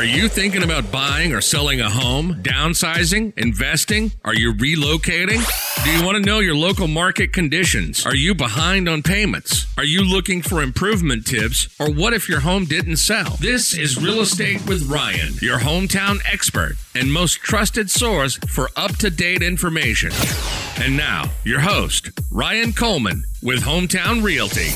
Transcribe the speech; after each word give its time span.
Are 0.00 0.04
you 0.04 0.30
thinking 0.30 0.62
about 0.62 0.90
buying 0.90 1.34
or 1.34 1.42
selling 1.42 1.82
a 1.82 1.90
home, 1.90 2.36
downsizing, 2.36 3.36
investing? 3.36 4.12
Are 4.24 4.32
you 4.32 4.54
relocating? 4.54 5.44
Do 5.84 5.90
you 5.90 6.02
want 6.02 6.16
to 6.16 6.22
know 6.22 6.38
your 6.38 6.54
local 6.54 6.88
market 6.88 7.34
conditions? 7.34 8.06
Are 8.06 8.14
you 8.14 8.34
behind 8.34 8.88
on 8.88 9.02
payments? 9.02 9.66
Are 9.76 9.84
you 9.84 10.00
looking 10.02 10.40
for 10.40 10.62
improvement 10.62 11.26
tips? 11.26 11.68
Or 11.78 11.90
what 11.90 12.14
if 12.14 12.30
your 12.30 12.40
home 12.40 12.64
didn't 12.64 12.96
sell? 12.96 13.36
This 13.40 13.76
is 13.76 14.02
Real 14.02 14.22
Estate 14.22 14.66
with 14.66 14.90
Ryan, 14.90 15.34
your 15.42 15.58
hometown 15.58 16.20
expert 16.24 16.76
and 16.94 17.12
most 17.12 17.34
trusted 17.42 17.90
source 17.90 18.36
for 18.48 18.70
up 18.76 18.96
to 19.00 19.10
date 19.10 19.42
information. 19.42 20.12
And 20.80 20.96
now, 20.96 21.30
your 21.44 21.60
host, 21.60 22.08
Ryan 22.30 22.72
Coleman 22.72 23.24
with 23.42 23.60
Hometown 23.64 24.22
Realty. 24.22 24.70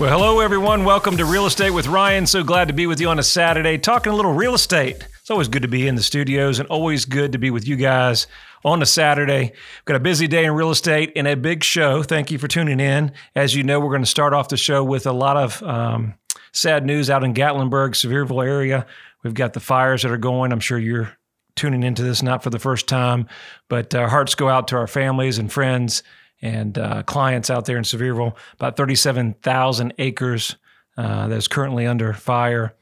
Well, 0.00 0.10
hello, 0.10 0.40
everyone. 0.40 0.84
Welcome 0.84 1.16
to 1.18 1.24
Real 1.24 1.46
Estate 1.46 1.70
with 1.70 1.86
Ryan. 1.86 2.26
So 2.26 2.42
glad 2.42 2.66
to 2.66 2.74
be 2.74 2.88
with 2.88 3.00
you 3.00 3.08
on 3.08 3.20
a 3.20 3.22
Saturday 3.22 3.78
talking 3.78 4.12
a 4.12 4.16
little 4.16 4.32
real 4.32 4.54
estate. 4.54 5.06
It's 5.20 5.30
always 5.30 5.46
good 5.46 5.62
to 5.62 5.68
be 5.68 5.86
in 5.86 5.94
the 5.94 6.02
studios 6.02 6.58
and 6.58 6.68
always 6.68 7.04
good 7.04 7.30
to 7.30 7.38
be 7.38 7.52
with 7.52 7.68
you 7.68 7.76
guys 7.76 8.26
on 8.64 8.82
a 8.82 8.86
Saturday. 8.86 9.52
We've 9.52 9.84
got 9.84 9.94
a 9.94 10.00
busy 10.00 10.26
day 10.26 10.46
in 10.46 10.52
real 10.52 10.72
estate 10.72 11.12
and 11.14 11.28
a 11.28 11.36
big 11.36 11.62
show. 11.62 12.02
Thank 12.02 12.32
you 12.32 12.38
for 12.38 12.48
tuning 12.48 12.80
in. 12.80 13.12
As 13.36 13.54
you 13.54 13.62
know, 13.62 13.78
we're 13.78 13.90
going 13.90 14.02
to 14.02 14.06
start 14.06 14.32
off 14.32 14.48
the 14.48 14.56
show 14.56 14.82
with 14.82 15.06
a 15.06 15.12
lot 15.12 15.36
of 15.36 15.62
um, 15.62 16.14
sad 16.52 16.84
news 16.84 17.08
out 17.08 17.22
in 17.22 17.32
Gatlinburg, 17.32 17.90
Sevierville 17.90 18.44
area. 18.44 18.86
We've 19.22 19.32
got 19.32 19.52
the 19.52 19.60
fires 19.60 20.02
that 20.02 20.10
are 20.10 20.18
going. 20.18 20.50
I'm 20.50 20.60
sure 20.60 20.76
you're 20.76 21.16
tuning 21.54 21.84
into 21.84 22.02
this 22.02 22.20
not 22.20 22.42
for 22.42 22.50
the 22.50 22.58
first 22.58 22.88
time, 22.88 23.28
but 23.68 23.94
our 23.94 24.08
hearts 24.08 24.34
go 24.34 24.48
out 24.48 24.66
to 24.68 24.76
our 24.76 24.88
families 24.88 25.38
and 25.38 25.52
friends 25.52 26.02
and 26.44 26.76
uh, 26.76 27.02
clients 27.04 27.48
out 27.48 27.64
there 27.64 27.78
in 27.78 27.84
Sevierville. 27.84 28.36
About 28.52 28.76
37,000 28.76 29.94
acres 29.98 30.56
uh, 30.96 31.26
that's 31.26 31.48
currently 31.48 31.86
under 31.86 32.12
fire. 32.12 32.74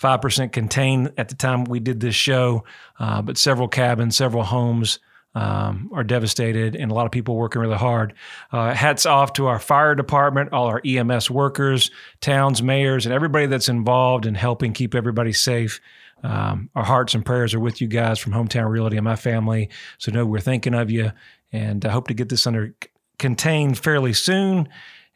5% 0.00 0.50
contained 0.50 1.12
at 1.18 1.28
the 1.28 1.34
time 1.34 1.64
we 1.64 1.78
did 1.78 2.00
this 2.00 2.14
show, 2.14 2.64
uh, 2.98 3.20
but 3.20 3.36
several 3.36 3.68
cabins, 3.68 4.16
several 4.16 4.44
homes 4.44 4.98
um, 5.34 5.90
are 5.92 6.02
devastated, 6.02 6.74
and 6.74 6.90
a 6.90 6.94
lot 6.94 7.04
of 7.04 7.12
people 7.12 7.36
working 7.36 7.60
really 7.60 7.76
hard. 7.76 8.14
Uh, 8.50 8.72
hats 8.72 9.04
off 9.04 9.34
to 9.34 9.46
our 9.46 9.58
fire 9.58 9.94
department, 9.94 10.54
all 10.54 10.66
our 10.66 10.80
EMS 10.84 11.30
workers, 11.30 11.90
towns, 12.22 12.62
mayors, 12.62 13.04
and 13.04 13.14
everybody 13.14 13.44
that's 13.44 13.68
involved 13.68 14.24
in 14.24 14.34
helping 14.34 14.72
keep 14.72 14.94
everybody 14.94 15.34
safe. 15.34 15.78
Um, 16.22 16.70
our 16.74 16.84
hearts 16.84 17.14
and 17.14 17.24
prayers 17.24 17.52
are 17.52 17.60
with 17.60 17.82
you 17.82 17.86
guys 17.86 18.18
from 18.18 18.32
Hometown 18.32 18.70
Realty 18.70 18.96
and 18.96 19.04
my 19.04 19.16
family. 19.16 19.68
So 19.98 20.10
know 20.10 20.24
we're 20.24 20.40
thinking 20.40 20.74
of 20.74 20.90
you, 20.90 21.12
and 21.52 21.84
I 21.84 21.90
hope 21.90 22.08
to 22.08 22.14
get 22.14 22.30
this 22.30 22.46
under 22.46 22.74
contained 23.20 23.78
fairly 23.78 24.12
soon 24.12 24.68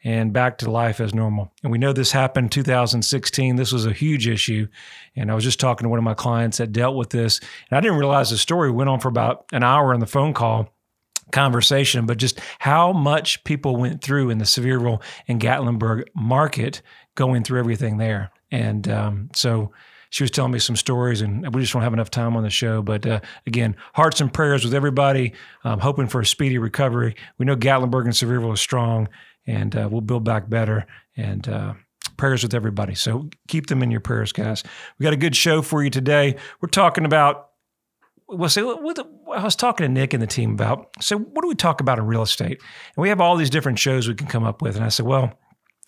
and 0.05 0.31
back 0.31 0.59
to 0.59 0.69
life 0.69 1.01
as 1.01 1.13
normal. 1.13 1.51
And 1.63 1.71
we 1.71 1.79
know 1.79 1.91
this 1.91 2.11
happened 2.11 2.51
2016. 2.51 3.55
This 3.55 3.71
was 3.71 3.87
a 3.87 3.91
huge 3.91 4.27
issue. 4.27 4.67
And 5.15 5.31
I 5.31 5.35
was 5.35 5.43
just 5.43 5.59
talking 5.59 5.83
to 5.85 5.89
one 5.89 5.97
of 5.97 6.05
my 6.05 6.13
clients 6.13 6.59
that 6.59 6.71
dealt 6.71 6.95
with 6.95 7.09
this. 7.09 7.39
And 7.69 7.77
I 7.77 7.81
didn't 7.81 7.97
realize 7.97 8.29
the 8.29 8.37
story 8.37 8.69
went 8.69 8.89
on 8.89 8.99
for 8.99 9.07
about 9.07 9.45
an 9.51 9.63
hour 9.63 9.93
in 9.93 9.99
the 9.99 10.05
phone 10.05 10.33
call 10.33 10.69
conversation, 11.31 12.05
but 12.05 12.17
just 12.17 12.39
how 12.59 12.93
much 12.93 13.43
people 13.45 13.75
went 13.75 14.03
through 14.03 14.29
in 14.29 14.37
the 14.37 14.45
Sevierville 14.45 15.01
and 15.27 15.41
Gatlinburg 15.41 16.03
market 16.13 16.83
going 17.15 17.43
through 17.43 17.59
everything 17.59 17.97
there. 17.97 18.31
And 18.51 18.87
um, 18.87 19.29
so 19.33 19.71
she 20.15 20.23
was 20.23 20.31
telling 20.31 20.53
me 20.53 20.59
some 20.59 20.77
stories, 20.77 21.19
and 21.19 21.53
we 21.53 21.59
just 21.59 21.73
don't 21.73 21.81
have 21.81 21.91
enough 21.91 22.09
time 22.09 22.37
on 22.37 22.43
the 22.43 22.49
show. 22.49 22.81
But 22.81 23.05
uh, 23.05 23.19
again, 23.45 23.75
hearts 23.93 24.21
and 24.21 24.31
prayers 24.31 24.63
with 24.63 24.73
everybody, 24.73 25.33
um, 25.65 25.81
hoping 25.81 26.07
for 26.07 26.21
a 26.21 26.25
speedy 26.25 26.57
recovery. 26.57 27.17
We 27.37 27.45
know 27.45 27.57
Gatlinburg 27.57 28.05
and 28.05 28.13
Sevierville 28.13 28.53
is 28.53 28.61
strong, 28.61 29.09
and 29.45 29.75
uh, 29.75 29.89
we'll 29.91 29.99
build 29.99 30.23
back 30.23 30.49
better. 30.49 30.85
And 31.17 31.45
uh, 31.49 31.73
prayers 32.15 32.43
with 32.43 32.53
everybody. 32.53 32.95
So 32.95 33.29
keep 33.49 33.67
them 33.67 33.83
in 33.83 33.91
your 33.91 33.99
prayers, 33.99 34.31
guys. 34.31 34.63
We 34.97 35.03
got 35.03 35.11
a 35.11 35.17
good 35.17 35.35
show 35.35 35.61
for 35.61 35.83
you 35.83 35.89
today. 35.89 36.37
We're 36.61 36.69
talking 36.69 37.03
about. 37.03 37.49
Well, 38.29 38.47
say 38.47 38.61
I 38.61 39.43
was 39.43 39.57
talking 39.57 39.85
to 39.85 39.91
Nick 39.91 40.13
and 40.13 40.23
the 40.23 40.27
team 40.27 40.53
about. 40.53 40.91
So, 41.01 41.17
what 41.17 41.41
do 41.41 41.49
we 41.49 41.55
talk 41.55 41.81
about 41.81 41.99
in 41.99 42.07
real 42.07 42.23
estate? 42.23 42.61
And 42.95 43.01
we 43.01 43.09
have 43.09 43.19
all 43.19 43.35
these 43.35 43.49
different 43.49 43.79
shows 43.79 44.07
we 44.07 44.15
can 44.15 44.27
come 44.27 44.45
up 44.45 44.61
with. 44.61 44.77
And 44.77 44.85
I 44.85 44.89
said, 44.89 45.05
well 45.05 45.37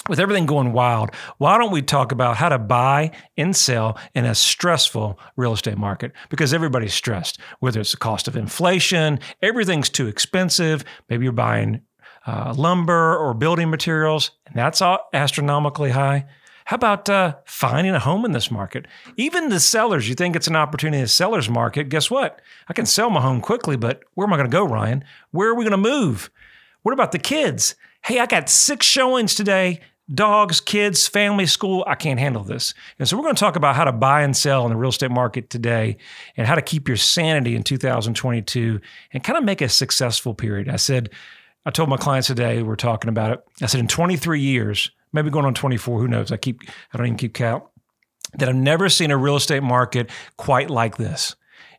with 0.10 0.20
everything 0.20 0.46
going 0.46 0.74
wild, 0.74 1.12
why 1.38 1.58
don't 1.58 1.72
we 1.72 1.82
talk 1.82 2.12
about 2.12 2.38
how 2.38 2.50
to 2.50 2.58
buy 2.58 3.12
and 3.36 3.56
sell 3.56 3.98
in 4.16 4.26
a 4.26 4.36
stressful 4.36 5.20
real 5.36 5.54
estate 5.54 5.78
market? 5.78 6.14
Because 6.30 6.54
everybody's 6.54 6.94
stressed, 6.94 7.40
whether 7.60 7.80
it's 7.80 7.92
the 7.92 7.98
cost 7.98 8.28
of 8.28 8.38
inflation, 8.38 9.20
everything's 9.42 9.90
too 9.90 10.08
expensive. 10.08 10.86
Maybe 11.10 11.26
you're 11.26 11.34
buying 11.34 11.82
uh, 12.26 12.54
lumber 12.56 13.18
or 13.18 13.34
building 13.34 13.70
materials, 13.70 14.32
and 14.46 14.56
that's 14.56 14.82
all 14.82 15.00
astronomically 15.14 15.92
high. 15.92 16.26
How 16.66 16.76
about 16.76 17.10
uh, 17.10 17.36
finding 17.46 17.96
a 17.96 18.00
home 18.00 18.26
in 18.26 18.34
this 18.34 18.52
market? 18.52 18.88
Even 19.16 19.48
the 19.48 19.60
sellers, 19.60 20.10
you 20.10 20.16
think 20.16 20.36
it's 20.36 20.50
an 20.50 20.56
opportunity 20.58 20.98
in 20.98 21.04
the 21.06 21.10
seller's 21.10 21.50
market. 21.50 21.88
Guess 21.88 22.12
what? 22.12 22.42
I 22.68 22.74
can 22.74 22.86
sell 22.86 23.10
my 23.10 23.22
home 23.22 23.40
quickly, 23.40 23.78
but 23.78 24.04
where 24.16 24.28
am 24.28 24.34
I 24.34 24.38
going 24.38 24.50
to 24.50 24.58
go, 24.58 24.66
Ryan? 24.66 25.06
Where 25.32 25.50
are 25.50 25.56
we 25.56 25.64
going 25.64 25.72
to 25.72 25.78
move? 25.78 26.30
What 26.84 26.92
about 26.92 27.14
the 27.14 27.20
kids? 27.20 27.76
Hey, 28.04 28.20
I 28.20 28.26
got 28.26 28.50
six 28.50 28.86
showings 28.86 29.36
today 29.36 29.82
dogs, 30.14 30.62
kids, 30.62 31.08
family, 31.08 31.46
school, 31.46 31.84
I 31.86 31.96
can't 31.96 32.20
handle 32.20 32.44
this. 32.44 32.74
And 32.98 33.08
so 33.08 33.18
we're 33.18 33.24
going 33.24 33.36
to 33.36 33.40
talk 33.40 33.56
about 33.56 33.76
how 33.76 33.84
to 33.84 33.92
buy 33.92 34.22
and 34.22 34.36
sell 34.36 34.64
in 34.66 34.72
the 34.72 34.78
real 34.78 34.90
estate 34.90 35.12
market 35.12 35.50
today 35.50 35.98
and 36.38 36.48
how 36.48 36.56
to 36.56 36.62
keep 36.62 36.88
your 36.88 36.98
sanity 36.98 37.56
in 37.56 37.64
2022 37.64 38.80
and 39.12 39.24
kind 39.24 39.38
of 39.38 39.44
make 39.44 39.62
a 39.62 39.70
successful 39.70 40.34
period. 40.34 40.70
I 40.70 40.78
said, 40.78 41.10
I 41.66 41.72
told 41.72 41.90
my 41.90 41.98
clients 41.98 42.28
today, 42.28 42.64
we're 42.64 42.78
talking 42.78 43.10
about 43.10 43.34
it. 43.34 43.44
I 43.62 43.66
said, 43.66 43.82
in 43.82 43.88
23 43.88 44.40
years, 44.40 44.90
maybe 45.12 45.30
going 45.30 45.46
on 45.46 45.54
24, 45.54 46.00
who 46.00 46.08
knows? 46.08 46.32
I 46.32 46.38
keep, 46.38 46.62
I 46.94 46.98
don't 46.98 47.08
even 47.08 47.18
keep 47.18 47.34
count, 47.34 47.66
that 48.38 48.48
I've 48.48 48.56
never 48.56 48.88
seen 48.88 49.12
a 49.12 49.18
real 49.18 49.36
estate 49.36 49.64
market 49.64 50.10
quite 50.38 50.70
like 50.70 50.96
this 50.96 51.36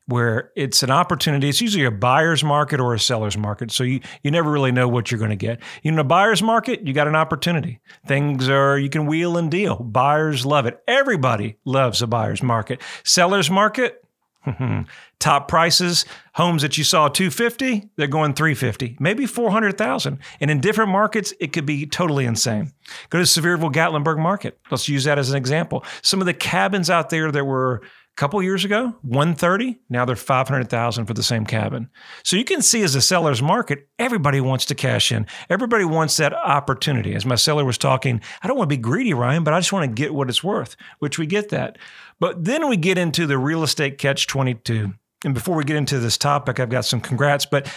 where 0.09 0.51
it's 0.57 0.83
an 0.83 0.91
opportunity. 0.91 1.51
It's 1.51 1.61
usually 1.61 1.85
a 1.85 1.91
buyer's 1.91 2.43
market 2.43 2.81
or 2.81 2.95
a 2.95 2.99
seller's 2.99 3.37
market. 3.37 3.71
So 3.71 3.85
you, 3.85 4.01
you 4.23 4.31
never 4.31 4.51
really 4.51 4.73
know 4.73 4.89
what 4.89 5.11
you're 5.11 5.19
going 5.19 5.31
to 5.31 5.37
get. 5.37 5.61
In 5.83 5.99
a 5.99 6.05
buyer's 6.05 6.43
market, 6.43 6.87
you 6.87 6.95
got 6.95 7.07
an 7.07 7.15
opportunity. 7.15 7.81
Things 8.07 8.49
are, 8.49 8.79
you 8.79 8.89
can 8.89 9.05
wheel 9.05 9.37
and 9.37 9.51
deal. 9.51 9.77
Buyers 9.77 10.47
love 10.47 10.65
it. 10.65 10.83
Everybody 10.89 11.57
loves 11.67 12.01
a 12.01 12.07
buyer's 12.07 12.43
market. 12.43 12.81
Seller's 13.05 13.51
market, 13.51 14.03
top 15.19 15.47
prices, 15.47 16.07
homes 16.33 16.63
that 16.63 16.79
you 16.79 16.85
saw 16.85 17.09
250, 17.09 17.91
they're 17.97 18.07
going 18.07 18.33
350, 18.33 18.97
maybe 18.99 19.27
400,000. 19.27 20.19
And 20.41 20.51
in 20.51 20.61
different 20.61 20.91
markets, 20.91 21.35
it 21.39 21.53
could 21.53 21.67
be 21.67 21.85
totally 21.85 22.25
insane. 22.25 22.73
Go 23.11 23.19
to 23.19 23.25
Sevierville 23.25 23.75
Gatlinburg 23.75 24.19
market. 24.19 24.59
Let's 24.71 24.89
use 24.89 25.05
that 25.05 25.19
as 25.19 25.29
an 25.29 25.37
example. 25.37 25.85
Some 26.01 26.21
of 26.21 26.27
the 26.27 26.33
cabins 26.33 26.89
out 26.89 27.11
there 27.11 27.31
that 27.31 27.45
were 27.45 27.83
couple 28.19 28.43
years 28.43 28.65
ago 28.65 28.93
130 29.03 29.79
now 29.89 30.05
they're 30.05 30.17
500000 30.17 31.07
for 31.07 31.15
the 31.15 31.23
same 31.23 31.47
cabin. 31.47 31.89
So 32.25 32.37
you 32.37 32.45
can 32.45 32.63
see 32.63 32.83
as 32.83 32.97
a 32.97 33.01
seller's 33.01 33.41
market 33.41 33.89
everybody 33.97 34.41
wants 34.41 34.65
to 34.67 34.75
cash 34.75 35.13
in. 35.13 35.25
Everybody 35.49 35.85
wants 35.85 36.17
that 36.17 36.33
opportunity. 36.33 37.15
As 37.15 37.25
my 37.25 37.37
seller 37.37 37.65
was 37.65 37.79
talking 37.79 38.21
i 38.43 38.49
don't 38.49 38.59
want 38.59 38.69
to 38.69 38.77
be 38.77 38.83
greedy 38.83 39.15
ryan 39.15 39.45
but 39.45 39.55
i 39.55 39.61
just 39.61 39.73
want 39.73 39.85
to 39.89 40.03
get 40.03 40.13
what 40.13 40.29
it's 40.29 40.43
worth 40.43 40.75
which 40.99 41.17
we 41.17 41.27
get 41.27 41.51
that. 41.51 41.79
But 42.19 42.45
then 42.45 42.69
we 42.69 42.77
get 42.77 42.99
into 42.99 43.25
the 43.25 43.39
real 43.39 43.63
estate 43.63 43.99
catch 43.99 44.27
22 44.27 44.93
and 45.25 45.35
before 45.35 45.55
we 45.55 45.63
get 45.63 45.77
into 45.77 46.01
this 46.01 46.19
topic 46.19 46.59
i've 46.59 46.71
got 46.71 46.85
some 46.85 47.01
congrats 47.01 47.47
but 47.47 47.73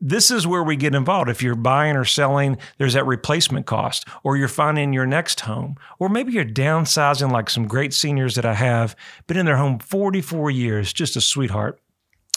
this 0.00 0.30
is 0.30 0.46
where 0.46 0.62
we 0.62 0.76
get 0.76 0.94
involved. 0.94 1.30
If 1.30 1.42
you're 1.42 1.54
buying 1.54 1.96
or 1.96 2.04
selling, 2.04 2.58
there's 2.78 2.94
that 2.94 3.06
replacement 3.06 3.66
cost, 3.66 4.06
or 4.22 4.36
you're 4.36 4.48
finding 4.48 4.92
your 4.92 5.06
next 5.06 5.40
home, 5.40 5.76
or 5.98 6.08
maybe 6.08 6.32
you're 6.32 6.44
downsizing, 6.44 7.32
like 7.32 7.48
some 7.48 7.66
great 7.66 7.94
seniors 7.94 8.34
that 8.34 8.44
I 8.44 8.54
have, 8.54 8.94
been 9.26 9.38
in 9.38 9.46
their 9.46 9.56
home 9.56 9.78
44 9.78 10.50
years, 10.50 10.92
just 10.92 11.16
a 11.16 11.20
sweetheart. 11.20 11.80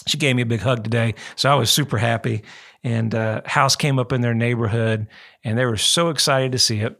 She 0.06 0.16
gave 0.16 0.34
me 0.36 0.42
a 0.42 0.46
big 0.46 0.60
hug 0.60 0.82
today, 0.82 1.14
so 1.36 1.50
I 1.50 1.54
was 1.54 1.70
super 1.70 1.98
happy. 1.98 2.42
And 2.82 3.14
uh, 3.14 3.42
house 3.44 3.76
came 3.76 3.98
up 3.98 4.12
in 4.12 4.22
their 4.22 4.34
neighborhood, 4.34 5.06
and 5.44 5.58
they 5.58 5.66
were 5.66 5.76
so 5.76 6.08
excited 6.08 6.52
to 6.52 6.58
see 6.58 6.80
it. 6.80 6.98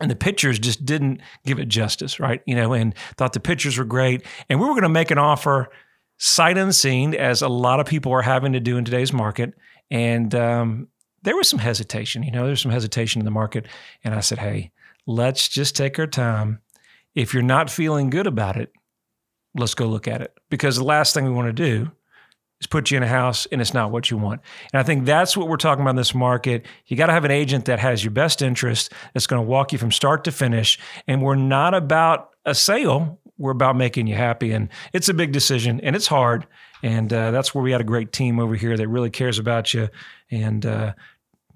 And 0.00 0.10
the 0.10 0.16
pictures 0.16 0.58
just 0.58 0.84
didn't 0.84 1.20
give 1.46 1.60
it 1.60 1.68
justice, 1.68 2.18
right? 2.18 2.42
You 2.46 2.56
know, 2.56 2.72
and 2.72 2.96
thought 3.16 3.32
the 3.32 3.38
pictures 3.38 3.78
were 3.78 3.84
great. 3.84 4.26
And 4.48 4.58
we 4.58 4.66
were 4.66 4.72
going 4.72 4.82
to 4.82 4.88
make 4.88 5.12
an 5.12 5.18
offer 5.18 5.70
sight 6.18 6.56
unseen, 6.56 7.14
as 7.14 7.42
a 7.42 7.48
lot 7.48 7.80
of 7.80 7.86
people 7.86 8.12
are 8.12 8.22
having 8.22 8.52
to 8.52 8.60
do 8.60 8.76
in 8.76 8.84
today's 8.84 9.12
market. 9.12 9.54
And 9.90 10.34
um, 10.34 10.88
there 11.22 11.36
was 11.36 11.48
some 11.48 11.58
hesitation, 11.58 12.22
you 12.22 12.30
know, 12.30 12.46
there's 12.46 12.62
some 12.62 12.72
hesitation 12.72 13.20
in 13.20 13.24
the 13.24 13.30
market. 13.30 13.66
And 14.02 14.14
I 14.14 14.20
said, 14.20 14.38
hey, 14.38 14.72
let's 15.06 15.48
just 15.48 15.76
take 15.76 15.98
our 15.98 16.06
time. 16.06 16.60
If 17.14 17.32
you're 17.32 17.42
not 17.42 17.70
feeling 17.70 18.10
good 18.10 18.26
about 18.26 18.56
it, 18.56 18.72
let's 19.54 19.74
go 19.74 19.86
look 19.86 20.08
at 20.08 20.20
it. 20.20 20.36
Because 20.50 20.76
the 20.76 20.84
last 20.84 21.14
thing 21.14 21.24
we 21.24 21.30
want 21.30 21.48
to 21.48 21.52
do 21.52 21.90
is 22.60 22.66
put 22.66 22.90
you 22.90 22.96
in 22.96 23.02
a 23.02 23.08
house 23.08 23.46
and 23.52 23.60
it's 23.60 23.74
not 23.74 23.90
what 23.90 24.10
you 24.10 24.16
want. 24.16 24.40
And 24.72 24.80
I 24.80 24.82
think 24.82 25.04
that's 25.04 25.36
what 25.36 25.48
we're 25.48 25.56
talking 25.56 25.82
about 25.82 25.90
in 25.90 25.96
this 25.96 26.14
market. 26.14 26.66
You 26.86 26.96
got 26.96 27.06
to 27.06 27.12
have 27.12 27.24
an 27.24 27.30
agent 27.30 27.66
that 27.66 27.78
has 27.78 28.02
your 28.02 28.10
best 28.10 28.42
interest, 28.42 28.92
that's 29.12 29.26
going 29.26 29.42
to 29.42 29.48
walk 29.48 29.72
you 29.72 29.78
from 29.78 29.92
start 29.92 30.24
to 30.24 30.32
finish. 30.32 30.78
And 31.06 31.22
we're 31.22 31.34
not 31.36 31.74
about 31.74 32.30
a 32.44 32.54
sale, 32.54 33.20
we're 33.38 33.50
about 33.50 33.76
making 33.76 34.06
you 34.06 34.14
happy. 34.14 34.52
And 34.52 34.68
it's 34.92 35.08
a 35.08 35.14
big 35.14 35.32
decision 35.32 35.80
and 35.80 35.96
it's 35.96 36.06
hard. 36.06 36.46
And 36.82 37.12
uh, 37.12 37.30
that's 37.30 37.54
where 37.54 37.62
we 37.62 37.72
had 37.72 37.80
a 37.80 37.84
great 37.84 38.12
team 38.12 38.38
over 38.38 38.54
here 38.54 38.76
that 38.76 38.88
really 38.88 39.10
cares 39.10 39.38
about 39.38 39.74
you. 39.74 39.88
And 40.30 40.64
uh, 40.64 40.94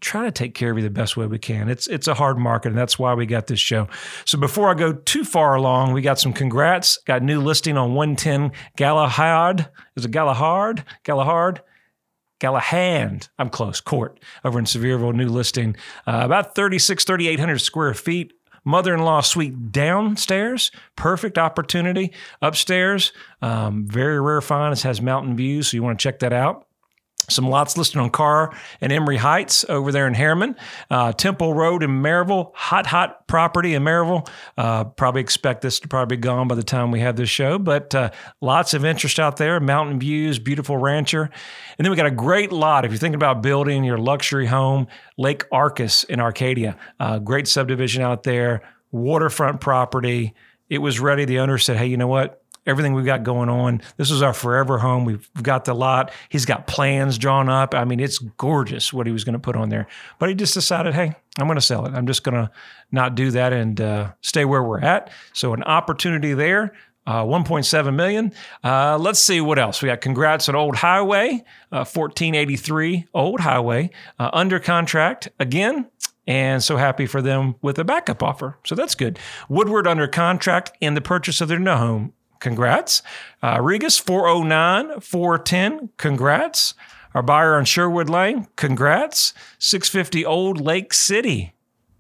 try 0.01 0.25
to 0.25 0.33
take 0.33 0.55
care 0.55 0.71
of 0.71 0.77
you 0.77 0.83
the 0.83 0.91
best 0.91 1.17
way 1.17 1.27
we 1.27 1.39
can. 1.39 1.69
It's 1.69 1.87
it's 1.87 2.09
a 2.09 2.15
hard 2.15 2.39
market, 2.39 2.69
and 2.69 2.79
that's 2.79 2.99
why 2.99 3.15
we 3.15 3.27
got 3.27 3.47
this 3.47 3.61
show. 3.61 3.89
So 4.25 4.39
before 4.39 4.71
I 4.71 4.75
go 4.75 4.93
too 4.93 5.25
far 5.25 5.55
along, 5.55 5.93
we 5.93 6.03
got 6.03 6.19
some 6.19 6.33
congrats. 6.33 6.99
Got 7.05 7.23
new 7.23 7.41
listing 7.41 7.77
on 7.77 7.95
110 7.95 8.53
Galahad. 8.77 9.69
Is 9.97 10.05
it 10.05 10.11
Galahad? 10.11 10.85
Galahad? 11.05 11.63
Galahand, 12.41 13.29
I'm 13.39 13.51
close. 13.51 13.81
Court 13.81 14.21
over 14.45 14.59
in 14.61 14.65
Sevierville. 14.65 15.15
New 15.15 15.29
listing. 15.29 15.75
Uh, 16.07 16.21
about 16.23 16.55
36, 16.55 17.05
3,800 17.05 17.59
square 17.59 17.95
feet. 17.95 18.33
Mother-in-law 18.69 19.23
suite 19.23 19.73
downstairs. 19.73 20.71
Perfect 20.95 21.39
opportunity. 21.39 22.13
Upstairs, 22.43 23.13
um, 23.41 23.87
very 23.89 24.21
rare 24.21 24.43
find. 24.43 24.79
Has 24.79 25.01
mountain 25.01 25.37
views, 25.37 25.69
so 25.69 25.77
you 25.79 25.83
want 25.83 25.99
to 25.99 26.03
check 26.03 26.19
that 26.19 26.35
out. 26.35 26.68
Some 27.29 27.49
lots 27.49 27.77
listed 27.77 27.99
on 27.99 28.11
Carr 28.11 28.55
and 28.81 28.93
Emery 28.93 29.17
Heights 29.17 29.65
over 29.69 29.93
there 29.93 30.07
in 30.07 30.15
Harriman. 30.15 30.57
Uh, 30.91 31.13
Temple 31.13 31.55
Road 31.55 31.83
in 31.83 32.03
Maryville, 32.03 32.53
hot, 32.55 32.87
hot 32.87 33.27
property 33.27 33.75
in 33.75 33.83
Maryville. 33.83 34.29
Uh, 34.57 34.85
probably 34.85 35.21
expect 35.21 35.61
this 35.61 35.81
to 35.81 35.89
probably 35.89 36.17
be 36.17 36.21
gone 36.21 36.49
by 36.49 36.55
the 36.55 36.63
time 36.63 36.91
we 36.91 37.01
have 37.01 37.17
this 37.17 37.29
show, 37.29 37.59
but 37.59 37.95
uh, 37.95 38.11
lots 38.41 38.75
of 38.75 38.85
interest 38.85 39.19
out 39.19 39.37
there. 39.37 39.61
Mountain 39.61 40.01
views, 40.01 40.39
beautiful 40.39 40.77
rancher. 40.77 41.23
And 41.23 41.85
then 41.85 41.91
we 41.91 41.97
got 41.97 42.07
a 42.07 42.11
great 42.11 42.51
lot. 42.51 42.85
If 42.85 42.91
you're 42.91 42.99
thinking 42.99 43.15
about 43.17 43.43
building 43.43 43.85
your 43.85 43.99
luxury 43.99 44.47
home, 44.47 44.87
Lake 45.17 45.45
Arcus 45.53 46.05
in 46.05 46.21
Arcadia. 46.21 46.77
Uh, 46.99 47.19
great 47.19 47.47
subdivision 47.47 48.03
out 48.03 48.23
there, 48.23 48.63
waterfront 48.91 49.61
property. 49.61 50.35
It 50.71 50.79
was 50.79 51.01
ready. 51.01 51.25
The 51.25 51.41
owner 51.41 51.59
said, 51.59 51.77
hey, 51.77 51.87
you 51.87 51.97
know 51.97 52.09
what? 52.09 52.43
Everything 52.69 52.93
we've 52.93 53.07
got 53.07 53.25
going 53.25 53.49
on. 53.49 53.81
This 53.97 54.11
is 54.11 54.23
our 54.23 54.35
forever 54.35 54.79
home. 54.79 55.05
We've 55.05 55.29
got 55.43 55.65
the 55.65 55.75
lot. 55.75 56.13
He's 56.29 56.45
got 56.45 56.67
plans 56.67 57.19
drawn 57.19 57.49
up. 57.49 57.75
I 57.75 57.85
mean, 57.85 57.99
it's 57.99 58.19
gorgeous 58.19 58.93
what 58.93 59.07
he 59.07 59.13
was 59.13 59.25
going 59.25 59.33
to 59.33 59.39
put 59.41 59.57
on 59.57 59.71
there. 59.71 59.89
But 60.19 60.29
he 60.29 60.35
just 60.35 60.55
decided, 60.55 60.95
hey, 60.95 61.15
I'm 61.39 61.47
going 61.47 61.57
to 61.57 61.63
sell 61.63 61.87
it. 61.87 61.95
I'm 61.95 62.07
just 62.07 62.23
going 62.23 62.35
to 62.35 62.51
not 62.93 63.15
do 63.15 63.31
that 63.33 63.53
and 63.53 63.81
uh, 63.81 64.13
stay 64.21 64.45
where 64.45 64.63
we're 64.63 64.81
at. 64.81 65.11
So 65.33 65.55
an 65.55 65.65
opportunity 65.65 66.35
there. 66.35 66.75
Uh, 67.07 67.25
1.7 67.25 67.95
million. 67.95 68.35
Uh, 68.63 68.99
let's 68.99 69.19
see 69.19 69.41
what 69.41 69.59
else. 69.59 69.81
We 69.81 69.87
got 69.87 70.03
congrats 70.03 70.47
on 70.51 70.55
Old 70.55 70.77
Highway, 70.77 71.43
1483 71.71 72.97
uh, 72.99 73.19
Old 73.19 73.41
Highway, 73.41 73.89
uh, 74.19 74.29
under 74.35 74.61
contract 74.61 75.27
again 75.41 75.89
and 76.29 76.63
so 76.63 76.77
happy 76.77 77.07
for 77.07 77.23
them 77.23 77.57
with 77.63 77.79
a 77.79 77.85
backup 77.85 78.23
offer. 78.23 78.59
So 78.67 78.75
that's 78.75 78.95
good. 78.95 79.19
Woodward 79.49 79.87
under 79.87 80.07
contract 80.07 80.73
in 80.79 80.93
the 80.93 81.01
purchase 81.01 81.41
of 81.41 81.49
their 81.49 81.59
new 81.59 81.75
home 81.75 82.13
Congrats. 82.41 83.03
Uh, 83.43 83.59
Regas 83.59 84.01
409 84.01 85.01
410. 85.01 85.91
Congrats. 85.97 86.75
Our 87.15 87.23
buyer 87.23 87.57
on 87.57 87.65
Sherwood 87.65 88.09
Lane. 88.09 88.47
Congrats. 88.57 89.35
650 89.59 90.25
Old 90.25 90.61
Lake 90.61 90.93
City 90.93 91.55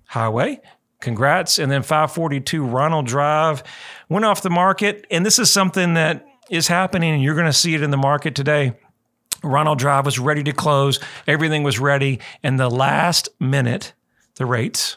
Highway. 0.08 0.60
Congrats. 1.00 1.58
And 1.58 1.70
then 1.70 1.82
542 1.82 2.64
Ronald 2.64 3.06
Drive 3.06 3.62
went 4.08 4.24
off 4.24 4.42
the 4.42 4.50
market. 4.50 5.06
And 5.10 5.24
this 5.24 5.38
is 5.38 5.50
something 5.50 5.94
that 5.94 6.26
is 6.50 6.68
happening, 6.68 7.14
and 7.14 7.22
you're 7.22 7.34
going 7.34 7.46
to 7.46 7.52
see 7.52 7.74
it 7.74 7.82
in 7.82 7.90
the 7.90 7.96
market 7.96 8.34
today. 8.34 8.72
Ronald 9.42 9.78
Drive 9.78 10.04
was 10.04 10.18
ready 10.18 10.42
to 10.44 10.52
close. 10.52 10.98
Everything 11.26 11.62
was 11.62 11.78
ready. 11.78 12.18
And 12.42 12.58
the 12.58 12.70
last 12.70 13.28
minute, 13.38 13.92
the 14.36 14.46
rates 14.46 14.96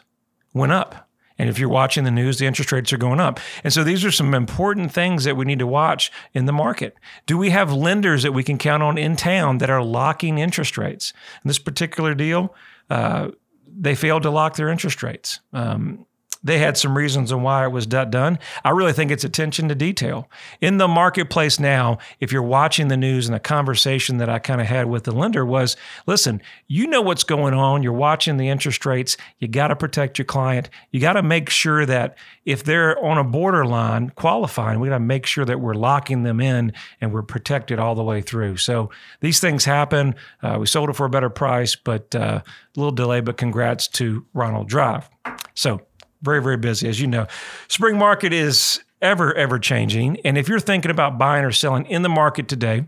went 0.52 0.72
up. 0.72 1.08
And 1.42 1.50
if 1.50 1.58
you're 1.58 1.68
watching 1.68 2.04
the 2.04 2.12
news, 2.12 2.38
the 2.38 2.46
interest 2.46 2.70
rates 2.70 2.92
are 2.92 2.98
going 2.98 3.18
up. 3.18 3.40
And 3.64 3.72
so 3.72 3.82
these 3.82 4.04
are 4.04 4.12
some 4.12 4.32
important 4.32 4.92
things 4.92 5.24
that 5.24 5.36
we 5.36 5.44
need 5.44 5.58
to 5.58 5.66
watch 5.66 6.12
in 6.32 6.46
the 6.46 6.52
market. 6.52 6.96
Do 7.26 7.36
we 7.36 7.50
have 7.50 7.72
lenders 7.72 8.22
that 8.22 8.30
we 8.30 8.44
can 8.44 8.58
count 8.58 8.80
on 8.80 8.96
in 8.96 9.16
town 9.16 9.58
that 9.58 9.68
are 9.68 9.82
locking 9.82 10.38
interest 10.38 10.78
rates? 10.78 11.12
In 11.42 11.48
this 11.48 11.58
particular 11.58 12.14
deal, 12.14 12.54
uh, 12.90 13.32
they 13.66 13.96
failed 13.96 14.22
to 14.22 14.30
lock 14.30 14.54
their 14.54 14.68
interest 14.68 15.02
rates. 15.02 15.40
Um, 15.52 16.06
they 16.44 16.58
had 16.58 16.76
some 16.76 16.96
reasons 16.96 17.30
on 17.30 17.42
why 17.42 17.64
it 17.64 17.70
was 17.70 17.86
done. 17.86 18.38
I 18.64 18.70
really 18.70 18.92
think 18.92 19.10
it's 19.10 19.24
attention 19.24 19.68
to 19.68 19.74
detail. 19.74 20.28
In 20.60 20.78
the 20.78 20.88
marketplace 20.88 21.60
now, 21.60 21.98
if 22.20 22.32
you're 22.32 22.42
watching 22.42 22.88
the 22.88 22.96
news 22.96 23.26
and 23.26 23.34
the 23.34 23.40
conversation 23.40 24.18
that 24.18 24.28
I 24.28 24.38
kind 24.38 24.60
of 24.60 24.66
had 24.66 24.86
with 24.86 25.04
the 25.04 25.12
lender 25.12 25.46
was 25.46 25.76
listen, 26.06 26.42
you 26.66 26.86
know 26.86 27.00
what's 27.00 27.24
going 27.24 27.54
on. 27.54 27.82
You're 27.82 27.92
watching 27.92 28.36
the 28.36 28.48
interest 28.48 28.84
rates. 28.84 29.16
You 29.38 29.48
got 29.48 29.68
to 29.68 29.76
protect 29.76 30.18
your 30.18 30.24
client. 30.24 30.68
You 30.90 31.00
got 31.00 31.14
to 31.14 31.22
make 31.22 31.48
sure 31.48 31.86
that 31.86 32.16
if 32.44 32.64
they're 32.64 32.98
on 33.04 33.18
a 33.18 33.24
borderline 33.24 34.10
qualifying, 34.10 34.80
we 34.80 34.88
got 34.88 34.96
to 34.98 35.00
make 35.00 35.26
sure 35.26 35.44
that 35.44 35.60
we're 35.60 35.74
locking 35.74 36.24
them 36.24 36.40
in 36.40 36.72
and 37.00 37.12
we're 37.12 37.22
protected 37.22 37.78
all 37.78 37.94
the 37.94 38.02
way 38.02 38.20
through. 38.20 38.56
So 38.56 38.90
these 39.20 39.38
things 39.38 39.64
happen. 39.64 40.16
Uh, 40.42 40.56
we 40.58 40.66
sold 40.66 40.90
it 40.90 40.96
for 40.96 41.06
a 41.06 41.10
better 41.10 41.30
price, 41.30 41.76
but 41.76 42.14
uh, 42.14 42.42
a 42.44 42.80
little 42.80 42.92
delay, 42.92 43.20
but 43.20 43.36
congrats 43.36 43.86
to 43.88 44.26
Ronald 44.34 44.68
Drive. 44.68 45.08
So 45.54 45.82
very, 46.22 46.42
very 46.42 46.56
busy, 46.56 46.88
as 46.88 47.00
you 47.00 47.06
know. 47.06 47.26
Spring 47.68 47.98
market 47.98 48.32
is 48.32 48.80
ever, 49.00 49.34
ever 49.34 49.58
changing. 49.58 50.18
And 50.24 50.38
if 50.38 50.48
you're 50.48 50.60
thinking 50.60 50.90
about 50.90 51.18
buying 51.18 51.44
or 51.44 51.52
selling 51.52 51.86
in 51.86 52.02
the 52.02 52.08
market 52.08 52.48
today, 52.48 52.86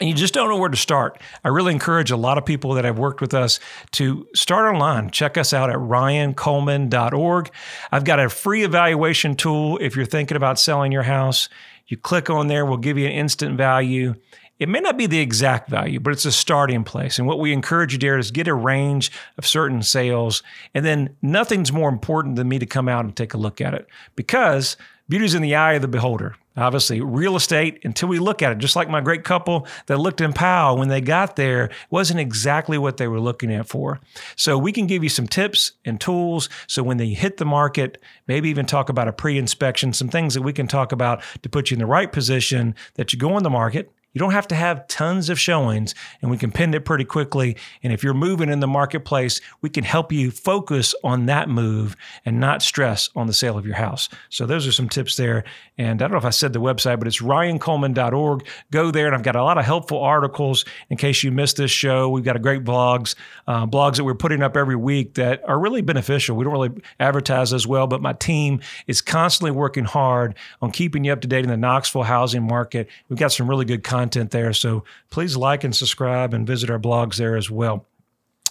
and 0.00 0.08
you 0.08 0.14
just 0.14 0.34
don't 0.34 0.48
know 0.48 0.56
where 0.56 0.68
to 0.68 0.76
start, 0.76 1.20
I 1.44 1.48
really 1.48 1.72
encourage 1.72 2.10
a 2.10 2.16
lot 2.16 2.38
of 2.38 2.46
people 2.46 2.74
that 2.74 2.84
have 2.84 2.98
worked 2.98 3.20
with 3.20 3.34
us 3.34 3.60
to 3.92 4.26
start 4.34 4.72
online. 4.72 5.10
Check 5.10 5.36
us 5.36 5.52
out 5.52 5.70
at 5.70 5.76
ryancoleman.org. 5.76 7.50
I've 7.92 8.04
got 8.04 8.18
a 8.18 8.28
free 8.28 8.64
evaluation 8.64 9.36
tool 9.36 9.78
if 9.80 9.94
you're 9.94 10.06
thinking 10.06 10.36
about 10.36 10.58
selling 10.58 10.92
your 10.92 11.02
house. 11.02 11.48
You 11.86 11.96
click 11.96 12.30
on 12.30 12.46
there, 12.46 12.64
we'll 12.64 12.78
give 12.78 12.96
you 12.96 13.06
an 13.06 13.12
instant 13.12 13.56
value. 13.56 14.14
It 14.62 14.68
may 14.68 14.78
not 14.78 14.96
be 14.96 15.06
the 15.06 15.18
exact 15.18 15.68
value, 15.68 15.98
but 15.98 16.12
it's 16.12 16.24
a 16.24 16.30
starting 16.30 16.84
place. 16.84 17.18
And 17.18 17.26
what 17.26 17.40
we 17.40 17.52
encourage 17.52 17.92
you 17.92 17.98
do 17.98 18.16
is 18.16 18.30
get 18.30 18.46
a 18.46 18.54
range 18.54 19.10
of 19.36 19.44
certain 19.44 19.82
sales. 19.82 20.44
And 20.72 20.84
then 20.84 21.16
nothing's 21.20 21.72
more 21.72 21.88
important 21.88 22.36
than 22.36 22.48
me 22.48 22.60
to 22.60 22.66
come 22.66 22.88
out 22.88 23.04
and 23.04 23.16
take 23.16 23.34
a 23.34 23.38
look 23.38 23.60
at 23.60 23.74
it 23.74 23.88
because 24.14 24.76
beauty's 25.08 25.34
in 25.34 25.42
the 25.42 25.56
eye 25.56 25.72
of 25.72 25.82
the 25.82 25.88
beholder. 25.88 26.36
Obviously, 26.56 27.00
real 27.00 27.34
estate, 27.34 27.80
until 27.82 28.08
we 28.08 28.20
look 28.20 28.40
at 28.40 28.52
it, 28.52 28.58
just 28.58 28.76
like 28.76 28.88
my 28.88 29.00
great 29.00 29.24
couple 29.24 29.66
that 29.86 29.98
looked 29.98 30.20
in 30.20 30.32
Powell 30.32 30.76
when 30.76 30.88
they 30.88 31.00
got 31.00 31.34
there, 31.34 31.70
wasn't 31.90 32.20
exactly 32.20 32.76
what 32.78 32.98
they 32.98 33.08
were 33.08 33.20
looking 33.20 33.50
at 33.52 33.66
for. 33.66 34.00
So, 34.36 34.58
we 34.58 34.70
can 34.70 34.86
give 34.86 35.02
you 35.02 35.08
some 35.08 35.26
tips 35.26 35.72
and 35.86 35.98
tools. 35.98 36.50
So, 36.66 36.82
when 36.82 36.98
they 36.98 37.08
hit 37.08 37.38
the 37.38 37.46
market, 37.46 38.02
maybe 38.28 38.50
even 38.50 38.66
talk 38.66 38.90
about 38.90 39.08
a 39.08 39.14
pre 39.14 39.38
inspection, 39.38 39.94
some 39.94 40.10
things 40.10 40.34
that 40.34 40.42
we 40.42 40.52
can 40.52 40.68
talk 40.68 40.92
about 40.92 41.22
to 41.40 41.48
put 41.48 41.70
you 41.70 41.76
in 41.76 41.78
the 41.78 41.86
right 41.86 42.12
position 42.12 42.74
that 42.96 43.14
you 43.14 43.18
go 43.18 43.32
on 43.32 43.44
the 43.44 43.50
market 43.50 43.90
you 44.12 44.18
don't 44.18 44.32
have 44.32 44.48
to 44.48 44.54
have 44.54 44.86
tons 44.88 45.30
of 45.30 45.40
showings 45.40 45.94
and 46.20 46.30
we 46.30 46.36
can 46.36 46.52
pin 46.52 46.74
it 46.74 46.84
pretty 46.84 47.04
quickly. 47.04 47.56
And 47.82 47.92
if 47.92 48.04
you're 48.04 48.14
moving 48.14 48.50
in 48.50 48.60
the 48.60 48.66
marketplace, 48.66 49.40
we 49.62 49.70
can 49.70 49.84
help 49.84 50.12
you 50.12 50.30
focus 50.30 50.94
on 51.02 51.26
that 51.26 51.48
move 51.48 51.96
and 52.24 52.38
not 52.38 52.62
stress 52.62 53.08
on 53.16 53.26
the 53.26 53.32
sale 53.32 53.56
of 53.56 53.64
your 53.64 53.76
house. 53.76 54.08
So 54.28 54.46
those 54.46 54.66
are 54.66 54.72
some 54.72 54.88
tips 54.88 55.16
there. 55.16 55.44
And 55.78 56.02
I 56.02 56.04
don't 56.04 56.12
know 56.12 56.18
if 56.18 56.24
I 56.24 56.30
said 56.30 56.52
the 56.52 56.60
website, 56.60 56.98
but 56.98 57.08
it's 57.08 57.22
ryancoleman.org. 57.22 58.46
Go 58.70 58.90
there 58.90 59.06
and 59.06 59.14
I've 59.14 59.22
got 59.22 59.36
a 59.36 59.42
lot 59.42 59.56
of 59.56 59.64
helpful 59.64 60.00
articles 60.00 60.64
in 60.90 60.98
case 60.98 61.22
you 61.22 61.32
missed 61.32 61.56
this 61.56 61.70
show. 61.70 62.10
We've 62.10 62.24
got 62.24 62.36
a 62.36 62.40
great 62.40 62.64
blogs, 62.64 63.14
uh, 63.46 63.66
blogs 63.66 63.96
that 63.96 64.04
we're 64.04 64.14
putting 64.14 64.42
up 64.42 64.56
every 64.56 64.76
week 64.76 65.14
that 65.14 65.42
are 65.48 65.58
really 65.58 65.80
beneficial. 65.80 66.36
We 66.36 66.44
don't 66.44 66.52
really 66.52 66.82
advertise 67.00 67.52
as 67.52 67.66
well, 67.66 67.86
but 67.86 68.02
my 68.02 68.12
team 68.12 68.60
is 68.86 69.00
constantly 69.00 69.52
working 69.52 69.84
hard 69.84 70.34
on 70.60 70.70
keeping 70.70 71.04
you 71.04 71.12
up 71.12 71.22
to 71.22 71.28
date 71.28 71.44
in 71.44 71.50
the 71.50 71.56
Knoxville 71.56 72.02
housing 72.02 72.42
market. 72.42 72.88
We've 73.08 73.18
got 73.18 73.32
some 73.32 73.48
really 73.48 73.64
good 73.64 73.82
content 73.82 74.01
content 74.02 74.32
there. 74.32 74.52
So 74.52 74.84
please 75.10 75.36
like 75.36 75.62
and 75.64 75.74
subscribe 75.74 76.34
and 76.34 76.46
visit 76.46 76.70
our 76.70 76.78
blogs 76.78 77.16
there 77.16 77.36
as 77.36 77.50
well. 77.50 77.86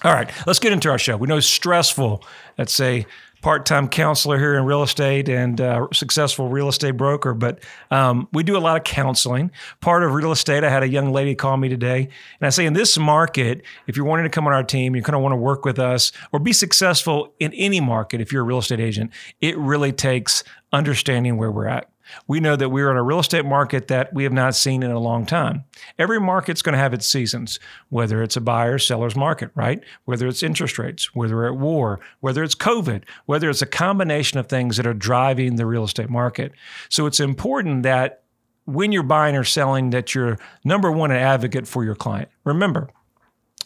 All 0.04 0.14
right, 0.14 0.32
let's 0.48 0.60
get 0.60 0.72
into 0.72 0.90
our 0.90 0.98
show. 0.98 1.18
We 1.18 1.28
know 1.28 1.38
it's 1.38 1.46
stressful. 1.46 2.24
That's 2.56 2.80
a 2.80 3.06
part-time 3.42 3.88
counselor 3.90 4.38
here 4.38 4.56
in 4.56 4.66
real 4.66 4.84
estate 4.84 5.28
and 5.28 5.60
successful 5.94 6.48
real 6.48 6.70
estate 6.70 6.92
broker 6.92 7.34
but 7.34 7.60
um, 7.90 8.28
we 8.34 8.44
do 8.44 8.56
a 8.56 8.60
lot 8.60 8.78
of 8.78 8.84
counseling 8.84 9.50
part 9.80 10.04
of 10.04 10.14
real 10.14 10.32
estate 10.32 10.64
i 10.64 10.70
had 10.70 10.84
a 10.84 10.88
young 10.88 11.12
lady 11.12 11.34
call 11.34 11.58
me 11.58 11.68
today 11.68 12.02
and 12.40 12.46
i 12.46 12.50
say 12.50 12.68
in 12.68 12.74
this 12.74 13.00
market 13.00 13.64
if 13.88 13.98
you're 13.98 14.06
wanting 14.06 14.26
to 14.26 14.30
come 14.30 14.46
on 14.46 14.54
our 14.54 14.64
team 14.64 14.96
you're 14.96 15.02
going 15.02 15.14
to 15.14 15.20
want 15.20 15.34
to 15.34 15.38
work 15.38 15.66
with 15.66 15.80
us 15.80 16.12
or 16.32 16.40
be 16.40 16.54
successful 16.54 17.34
in 17.40 17.52
any 17.54 17.80
market 17.80 18.22
if 18.22 18.32
you're 18.32 18.44
a 18.44 18.46
real 18.46 18.60
estate 18.60 18.80
agent 18.80 19.10
it 19.40 19.58
really 19.58 19.92
takes 19.92 20.44
understanding 20.72 21.36
where 21.36 21.52
we're 21.52 21.68
at 21.68 21.91
we 22.28 22.40
know 22.40 22.56
that 22.56 22.70
we're 22.70 22.92
in 22.92 22.98
a 22.98 23.04
real 23.04 23.20
estate 23.20 23.46
market 23.46 23.88
that 23.88 24.14
we 24.14 24.24
have 24.24 24.34
not 24.34 24.56
seen 24.56 24.84
in 24.84 24.92
a 24.92 25.00
long 25.00 25.26
time. 25.26 25.64
Every 25.98 26.20
market's 26.20 26.62
going 26.62 26.74
to 26.74 26.80
have 26.80 26.94
its 26.94 27.08
seasons, 27.08 27.60
whether 27.90 28.22
it's 28.22 28.38
a 28.38 28.42
buyer 28.42 28.78
seller's 28.78 29.16
market, 29.16 29.52
right? 29.56 29.84
Whether 30.06 30.28
it's 30.28 30.44
interest 30.44 30.78
rates, 30.78 31.14
whether 31.16 31.46
at 31.46 31.58
war, 31.58 32.00
whether 32.20 32.44
it's 32.44 32.56
COVID, 32.56 33.04
whether 33.26 33.50
it's 33.50 33.62
a 33.62 33.68
combination 33.68 34.40
of 34.40 34.48
things 34.48 34.78
that 34.78 34.88
are 34.88 34.94
driving 34.94 35.56
the 35.56 35.66
real 35.66 35.84
estate 35.84 36.10
market. 36.10 36.54
So 36.90 37.06
it's 37.06 37.20
important 37.20 37.84
that 37.84 38.24
when 38.66 38.92
you're 38.92 39.04
buying 39.04 39.36
or 39.36 39.44
selling 39.44 39.90
that 39.90 40.14
you're 40.14 40.38
number 40.64 40.92
one 40.92 41.12
an 41.12 41.18
advocate 41.18 41.68
for 41.68 41.84
your 41.84 41.96
client. 41.96 42.30
Remember, 42.44 42.90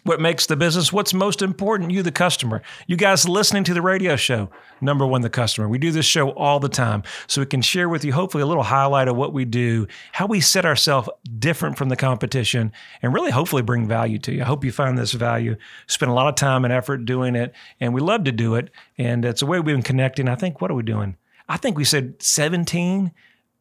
what 0.05 0.21
makes 0.21 0.45
the 0.45 0.55
business, 0.55 0.93
what's 0.93 1.15
most 1.15 1.41
important, 1.41 1.89
you, 1.89 2.03
the 2.03 2.11
customer. 2.11 2.61
You 2.85 2.95
guys 2.95 3.27
listening 3.27 3.63
to 3.63 3.73
the 3.73 3.81
radio 3.81 4.15
show, 4.15 4.51
number 4.79 5.05
one, 5.05 5.21
the 5.21 5.31
customer. 5.31 5.67
We 5.67 5.79
do 5.79 5.91
this 5.91 6.05
show 6.05 6.29
all 6.29 6.59
the 6.59 6.69
time. 6.69 7.01
So 7.25 7.41
we 7.41 7.47
can 7.47 7.63
share 7.63 7.89
with 7.89 8.05
you, 8.05 8.13
hopefully, 8.13 8.43
a 8.43 8.45
little 8.45 8.63
highlight 8.63 9.07
of 9.07 9.15
what 9.15 9.33
we 9.33 9.45
do, 9.45 9.87
how 10.11 10.27
we 10.27 10.41
set 10.41 10.63
ourselves 10.63 11.09
different 11.39 11.75
from 11.75 11.89
the 11.89 11.95
competition, 11.95 12.71
and 13.01 13.15
really, 13.15 13.31
hopefully, 13.31 13.63
bring 13.63 13.87
value 13.87 14.19
to 14.19 14.31
you. 14.31 14.43
I 14.43 14.45
hope 14.45 14.63
you 14.63 14.71
find 14.71 14.95
this 14.95 15.11
value. 15.13 15.55
Spend 15.87 16.11
a 16.11 16.15
lot 16.15 16.27
of 16.27 16.35
time 16.35 16.63
and 16.65 16.71
effort 16.71 17.05
doing 17.05 17.35
it, 17.35 17.51
and 17.79 17.91
we 17.91 17.99
love 17.99 18.25
to 18.25 18.31
do 18.31 18.53
it. 18.53 18.69
And 18.99 19.25
it's 19.25 19.41
a 19.41 19.47
way 19.47 19.59
we've 19.59 19.75
been 19.75 19.81
connecting. 19.81 20.29
I 20.29 20.35
think, 20.35 20.61
what 20.61 20.69
are 20.69 20.75
we 20.75 20.83
doing? 20.83 21.17
I 21.49 21.57
think 21.57 21.77
we 21.77 21.83
said 21.83 22.21
17 22.21 23.11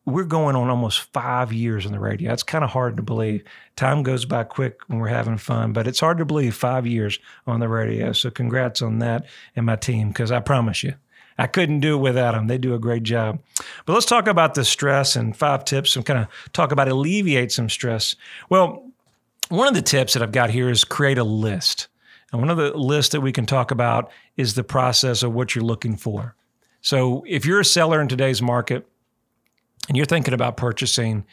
we're 0.07 0.25
going 0.25 0.55
on 0.55 0.69
almost 0.69 1.01
five 1.13 1.53
years 1.53 1.87
on 1.87 1.93
the 1.93 1.99
radio. 1.99 2.33
It's 2.33 2.43
kind 2.43 2.63
of 2.63 2.71
hard 2.71 2.97
to 2.99 3.03
believe. 3.03 3.43
Time 3.77 4.03
goes 4.03 4.25
by 4.25 4.45
quick 4.45 4.81
when 4.87 4.99
we're 4.99 5.09
having 5.09 5.39
fun, 5.39 5.73
but 5.73 5.87
it's 5.87 6.01
hard 6.01 6.19
to 6.19 6.25
believe 6.25 6.55
five 6.55 6.87
years 6.87 7.19
on 7.47 7.61
the 7.61 7.69
radio. 7.69 8.13
So 8.13 8.31
congrats 8.31 8.83
on 8.83 8.99
that 8.99 9.25
and 9.57 9.65
my 9.65 9.77
team, 9.77 10.09
because 10.09 10.31
I 10.31 10.41
promise 10.41 10.83
you, 10.83 10.95
I 11.39 11.47
couldn't 11.47 11.81
do 11.81 11.97
it 11.97 12.03
without 12.03 12.33
them. 12.33 12.47
They 12.47 12.59
do 12.59 12.75
a 12.75 12.79
great 12.79 13.03
job. 13.03 13.41
But 13.87 13.95
let's 13.95 14.07
talk 14.07 14.29
about 14.29 14.55
the 14.55 14.65
stress 14.65 15.17
and 15.17 15.37
five 15.37 15.65
tips 15.65 15.97
and 15.97 16.05
kind 16.05 16.21
of 16.21 16.53
talk 16.53 16.71
about 16.71 16.89
alleviate 16.89 17.51
some 17.51 17.71
stress. 17.71 18.15
Well, 18.51 18.91
one 19.49 19.69
of 19.69 19.75
the 19.75 19.83
tips 19.83 20.13
that 20.13 20.23
I've 20.23 20.33
got 20.33 20.51
here 20.51 20.71
is 20.71 20.85
create 20.85 21.19
a 21.19 21.25
list. 21.25 21.89
And 22.31 22.41
one 22.41 22.51
of 22.51 22.57
the 22.57 22.77
lists 22.77 23.13
that 23.13 23.21
we 23.21 23.33
can 23.33 23.47
talk 23.47 23.71
about 23.71 24.11
is 24.37 24.55
the 24.55 24.65
process 24.65 25.23
of 25.23 25.33
what 25.33 25.55
you're 25.55 25.65
looking 25.65 25.97
for. 25.97 26.35
So 26.83 27.25
if 27.27 27.47
you're 27.47 27.61
a 27.61 27.65
seller 27.65 28.01
in 28.01 28.09
today's 28.09 28.43
market, 28.43 28.87
and 29.89 29.97
you're 29.97 30.07
thinking 30.07 30.35
about 30.35 30.57
purchasing, 30.57 31.25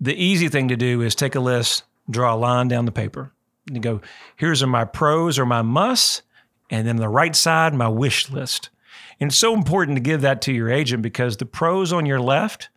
the 0.00 0.14
easy 0.14 0.48
thing 0.48 0.68
to 0.68 0.76
do 0.76 1.02
is 1.02 1.14
take 1.14 1.34
a 1.34 1.40
list, 1.40 1.84
draw 2.10 2.34
a 2.34 2.36
line 2.36 2.68
down 2.68 2.84
the 2.84 2.92
paper, 2.92 3.32
and 3.68 3.82
go, 3.82 4.00
here's 4.36 4.64
my 4.64 4.84
pros 4.84 5.38
or 5.38 5.46
my 5.46 5.62
musts, 5.62 6.22
and 6.70 6.86
then 6.86 6.96
the 6.96 7.08
right 7.08 7.34
side, 7.34 7.74
my 7.74 7.88
wish 7.88 8.30
list. 8.30 8.70
And 9.20 9.30
it's 9.30 9.38
so 9.38 9.54
important 9.54 9.96
to 9.96 10.02
give 10.02 10.20
that 10.22 10.42
to 10.42 10.52
your 10.52 10.70
agent 10.70 11.02
because 11.02 11.36
the 11.36 11.46
pros 11.46 11.92
on 11.92 12.06
your 12.06 12.20
left, 12.20 12.68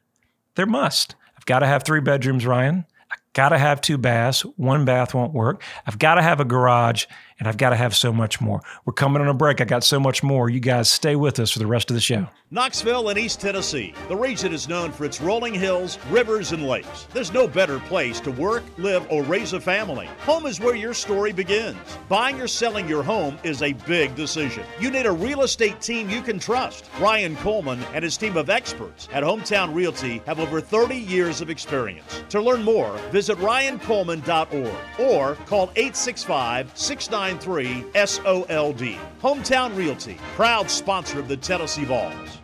they're 0.56 0.66
must. 0.66 1.16
I've 1.38 1.46
got 1.46 1.60
to 1.60 1.68
have 1.68 1.84
three 1.84 2.02
bedrooms, 2.02 2.46
Ryan. 2.46 2.86
I've 3.12 3.34
got 3.34 3.50
to 3.50 3.58
have 3.58 3.82
two 3.82 3.98
baths. 3.98 4.42
One 4.42 4.86
bath 4.86 5.14
won't 5.14 5.34
work. 5.34 5.64
I've 5.86 6.00
got 6.00 6.16
to 6.16 6.22
have 6.22 6.40
a 6.40 6.46
garage 6.46 7.06
and 7.40 7.48
I've 7.48 7.58
got 7.58 7.70
to 7.70 7.76
have 7.76 7.96
so 7.96 8.12
much 8.12 8.42
more. 8.42 8.62
We're 8.86 8.94
coming 8.94 9.22
on 9.22 9.30
a 9.30 9.34
break. 9.34 9.62
I 9.62 9.64
got 9.64 9.84
so 9.84 10.00
much 10.00 10.22
more. 10.22 10.50
You 10.50 10.60
guys 10.60 10.92
stay 10.92 11.16
with 11.16 11.40
us 11.40 11.52
for 11.52 11.60
the 11.60 11.68
rest 11.68 11.90
of 11.90 11.94
the 11.96 12.02
show. 12.02 12.28
Knoxville 12.52 13.10
and 13.10 13.18
East 13.18 13.40
Tennessee. 13.40 13.94
The 14.08 14.16
region 14.16 14.54
is 14.54 14.68
known 14.68 14.92
for 14.92 15.06
its 15.06 15.22
rolling 15.22 15.54
hills, 15.54 15.98
rivers, 16.10 16.52
and 16.52 16.68
lakes. 16.68 17.08
There's 17.14 17.32
no 17.32 17.48
better 17.48 17.80
place 17.80 18.20
to 18.22 18.32
work, 18.32 18.64
live, 18.78 19.06
or 19.10 19.24
raise 19.24 19.54
a 19.54 19.62
family. 19.62 20.10
Home 20.22 20.46
is 20.46 20.60
where 20.60 20.76
your 20.76 20.94
story 20.94 21.32
begins. 21.32 21.78
Buying 22.10 22.42
or 22.42 22.48
selling 22.48 22.90
your 22.90 23.04
home 23.04 23.38
is 23.44 23.62
a 23.62 23.74
big 23.74 24.16
decision. 24.16 24.64
You 24.80 24.92
need 24.92 25.06
a 25.06 25.12
real 25.12 25.44
estate 25.44 25.80
team 25.80 26.10
you 26.10 26.22
can 26.22 26.40
trust. 26.40 26.90
Ryan 27.00 27.36
Coleman 27.38 27.80
and 27.94 28.04
his 28.04 28.18
team 28.18 28.36
of 28.36 28.50
experts 28.50 29.08
at 29.14 29.24
Hometown 29.24 29.74
Realty 29.74 30.22
have 30.26 30.40
over 30.40 30.60
30 30.60 30.96
years 30.96 31.40
of 31.40 31.50
experience. 31.50 32.24
To 32.30 32.42
learn 32.42 32.64
more, 32.64 32.98
visit 33.12 33.38
ryancoleman.org 33.38 34.74
or 35.00 35.36
call 35.46 35.72
865 35.76 36.72
690 36.76 37.29
993 37.30 38.06
SOLD. 38.06 38.98
Hometown 39.22 39.76
Realty, 39.76 40.18
proud 40.36 40.70
sponsor 40.70 41.20
of 41.20 41.28
the 41.28 41.38
Tennessee 41.38 41.86
Vols. 41.86 42.40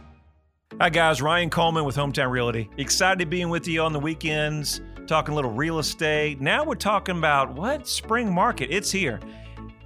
Hi, 0.80 0.90
guys. 0.90 1.22
Ryan 1.22 1.50
Coleman 1.50 1.86
with 1.86 1.96
Hometown 1.96 2.30
Realty. 2.30 2.70
Excited 2.78 3.20
to 3.20 3.26
being 3.26 3.50
with 3.50 3.68
you 3.68 3.82
on 3.82 3.94
the 3.94 4.00
weekends, 4.00 4.82
talking 5.08 5.32
a 5.32 5.36
little 5.36 5.52
real 5.52 5.80
estate. 5.80 6.40
Now 6.40 6.64
we're 6.64 6.76
talking 6.76 7.18
about 7.18 7.56
what? 7.56 7.88
Spring 7.88 8.32
market. 8.32 8.70
It's 8.70 8.92
here. 8.92 9.20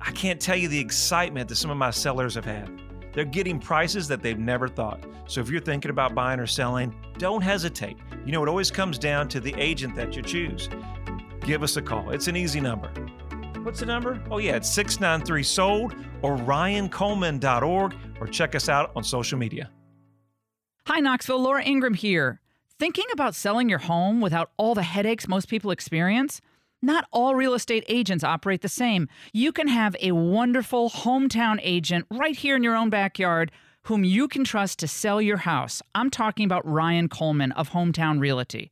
I 0.02 0.12
can't 0.12 0.40
tell 0.40 0.58
you 0.58 0.68
the 0.68 0.80
excitement 0.80 1.48
that 1.50 1.56
some 1.56 1.72
of 1.72 1.78
my 1.78 1.92
sellers 1.92 2.36
have 2.36 2.46
had. 2.46 2.70
They're 3.14 3.26
getting 3.26 3.60
prices 3.60 4.08
that 4.10 4.22
they've 4.22 4.40
never 4.40 4.68
thought. 4.68 5.04
So 5.28 5.40
if 5.40 5.50
you're 5.50 5.62
thinking 5.62 5.92
about 5.92 6.16
buying 6.16 6.40
or 6.40 6.48
selling, 6.48 6.94
don't 7.18 7.42
hesitate. 7.42 7.98
You 8.26 8.32
know, 8.32 8.44
it 8.44 8.50
always 8.50 8.72
comes 8.72 8.98
down 8.98 9.30
to 9.30 9.40
the 9.40 9.54
agent 9.58 9.96
that 9.96 10.16
you 10.16 10.22
choose. 10.22 10.68
Give 11.42 11.64
us 11.64 11.78
a 11.78 11.82
call. 11.82 12.10
It's 12.10 12.28
an 12.28 12.36
easy 12.36 12.60
number 12.60 12.92
What's 13.64 13.82
the 13.82 13.86
number? 13.86 14.22
Oh, 14.32 14.38
yeah, 14.38 14.56
it's 14.56 14.72
693 14.72 15.44
SOLD 15.44 15.96
or 16.22 16.38
ryancoleman.org 16.38 17.96
or 18.20 18.28
check 18.28 18.56
us 18.56 18.70
out 18.70 18.92
on 18.96 19.04
social 19.04 19.38
media. 19.38 19.70
Hi, 20.88 21.00
Knoxville. 21.00 21.42
Laura 21.42 21.64
Ingraham 21.64 21.94
here. 21.94 22.42
Thinking 22.80 23.06
about 23.12 23.36
selling 23.36 23.70
your 23.70 23.80
home 23.80 24.22
without 24.22 24.52
all 24.58 24.74
the 24.74 24.84
headaches 24.84 25.28
most 25.28 25.50
people 25.50 25.72
experience? 25.72 26.42
Not 26.82 27.06
all 27.12 27.36
real 27.36 27.54
estate 27.54 27.84
agents 27.90 28.24
operate 28.24 28.62
the 28.62 28.70
same. 28.70 29.10
You 29.34 29.52
can 29.52 29.68
have 29.68 29.96
a 30.00 30.14
wonderful 30.14 30.90
hometown 30.90 31.60
agent 31.62 32.06
right 32.10 32.38
here 32.38 32.56
in 32.56 32.64
your 32.64 32.76
own 32.76 32.90
backyard 32.90 33.52
whom 33.84 34.04
you 34.04 34.28
can 34.28 34.44
trust 34.44 34.80
to 34.80 34.88
sell 34.88 35.22
your 35.22 35.38
house. 35.38 35.82
I'm 35.94 36.10
talking 36.10 36.46
about 36.46 36.66
Ryan 36.66 37.10
Coleman 37.10 37.52
of 37.54 37.72
Hometown 37.72 38.20
Realty. 38.20 38.72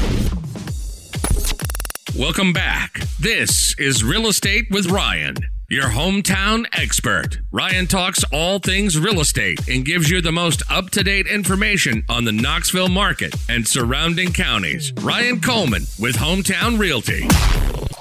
Welcome 2.21 2.53
back. 2.53 2.99
This 3.19 3.73
is 3.79 4.03
Real 4.03 4.27
Estate 4.27 4.67
with 4.69 4.91
Ryan, 4.91 5.37
your 5.71 5.85
hometown 5.85 6.67
expert. 6.71 7.39
Ryan 7.51 7.87
talks 7.87 8.23
all 8.31 8.59
things 8.59 8.95
real 8.95 9.21
estate 9.21 9.67
and 9.67 9.83
gives 9.83 10.07
you 10.07 10.21
the 10.21 10.31
most 10.31 10.61
up 10.69 10.91
to 10.91 11.03
date 11.03 11.25
information 11.25 12.03
on 12.09 12.23
the 12.25 12.31
Knoxville 12.31 12.89
market 12.89 13.33
and 13.49 13.67
surrounding 13.67 14.33
counties. 14.33 14.93
Ryan 15.01 15.41
Coleman 15.41 15.87
with 15.97 16.15
Hometown 16.15 16.77
Realty. 16.77 17.27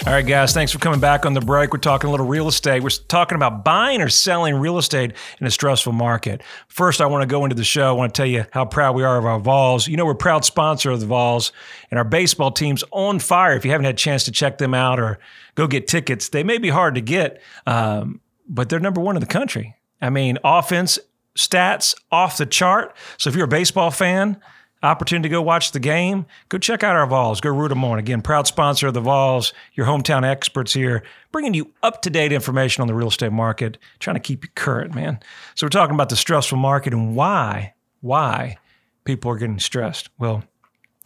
All 0.06 0.14
right, 0.14 0.26
guys, 0.26 0.54
thanks 0.54 0.72
for 0.72 0.78
coming 0.78 0.98
back 0.98 1.26
on 1.26 1.34
the 1.34 1.42
break. 1.42 1.74
We're 1.74 1.78
talking 1.78 2.08
a 2.08 2.10
little 2.10 2.24
real 2.24 2.48
estate. 2.48 2.82
We're 2.82 2.88
talking 2.88 3.36
about 3.36 3.66
buying 3.66 4.00
or 4.00 4.08
selling 4.08 4.54
real 4.54 4.78
estate 4.78 5.12
in 5.38 5.46
a 5.46 5.50
stressful 5.50 5.92
market. 5.92 6.42
First, 6.68 7.02
I 7.02 7.06
want 7.06 7.20
to 7.20 7.26
go 7.26 7.44
into 7.44 7.54
the 7.54 7.64
show. 7.64 7.90
I 7.90 7.92
want 7.92 8.14
to 8.14 8.18
tell 8.18 8.26
you 8.26 8.46
how 8.50 8.64
proud 8.64 8.96
we 8.96 9.04
are 9.04 9.18
of 9.18 9.26
our 9.26 9.38
Vols. 9.38 9.86
You 9.86 9.98
know, 9.98 10.06
we're 10.06 10.14
proud 10.14 10.46
sponsor 10.46 10.90
of 10.90 11.00
the 11.00 11.06
Vols, 11.06 11.52
and 11.90 11.98
our 11.98 12.04
baseball 12.04 12.50
team's 12.50 12.82
on 12.92 13.18
fire. 13.18 13.54
If 13.54 13.66
you 13.66 13.72
haven't 13.72 13.84
had 13.84 13.94
a 13.94 13.98
chance 13.98 14.24
to 14.24 14.32
check 14.32 14.56
them 14.56 14.72
out 14.72 14.98
or 14.98 15.18
go 15.54 15.66
get 15.66 15.86
tickets, 15.86 16.30
they 16.30 16.44
may 16.44 16.56
be 16.56 16.70
hard 16.70 16.94
to 16.94 17.02
get, 17.02 17.42
um, 17.66 18.22
but 18.48 18.70
they're 18.70 18.80
number 18.80 19.02
one 19.02 19.16
in 19.16 19.20
the 19.20 19.26
country. 19.26 19.76
I 20.00 20.08
mean, 20.08 20.38
offense 20.42 20.98
stats 21.36 21.94
off 22.10 22.38
the 22.38 22.46
chart. 22.46 22.96
So 23.18 23.28
if 23.28 23.36
you're 23.36 23.44
a 23.44 23.48
baseball 23.48 23.90
fan, 23.90 24.40
opportunity 24.82 25.28
to 25.28 25.32
go 25.32 25.42
watch 25.42 25.72
the 25.72 25.80
game, 25.80 26.26
go 26.48 26.58
check 26.58 26.82
out 26.82 26.96
our 26.96 27.06
Vols. 27.06 27.40
Go 27.40 27.50
root 27.50 27.68
them 27.68 27.84
on. 27.84 27.98
Again, 27.98 28.22
proud 28.22 28.46
sponsor 28.46 28.88
of 28.88 28.94
the 28.94 29.00
Vols, 29.00 29.52
your 29.74 29.86
hometown 29.86 30.24
experts 30.24 30.72
here, 30.72 31.02
bringing 31.32 31.54
you 31.54 31.72
up 31.82 32.02
to 32.02 32.10
date 32.10 32.32
information 32.32 32.80
on 32.80 32.88
the 32.88 32.94
real 32.94 33.08
estate 33.08 33.32
market, 33.32 33.78
trying 33.98 34.16
to 34.16 34.20
keep 34.20 34.44
you 34.44 34.50
current, 34.54 34.94
man. 34.94 35.20
So 35.54 35.66
we're 35.66 35.70
talking 35.70 35.94
about 35.94 36.08
the 36.08 36.16
stressful 36.16 36.58
market 36.58 36.92
and 36.92 37.14
why, 37.14 37.74
why 38.00 38.56
people 39.04 39.30
are 39.30 39.36
getting 39.36 39.58
stressed. 39.58 40.08
Well, 40.18 40.44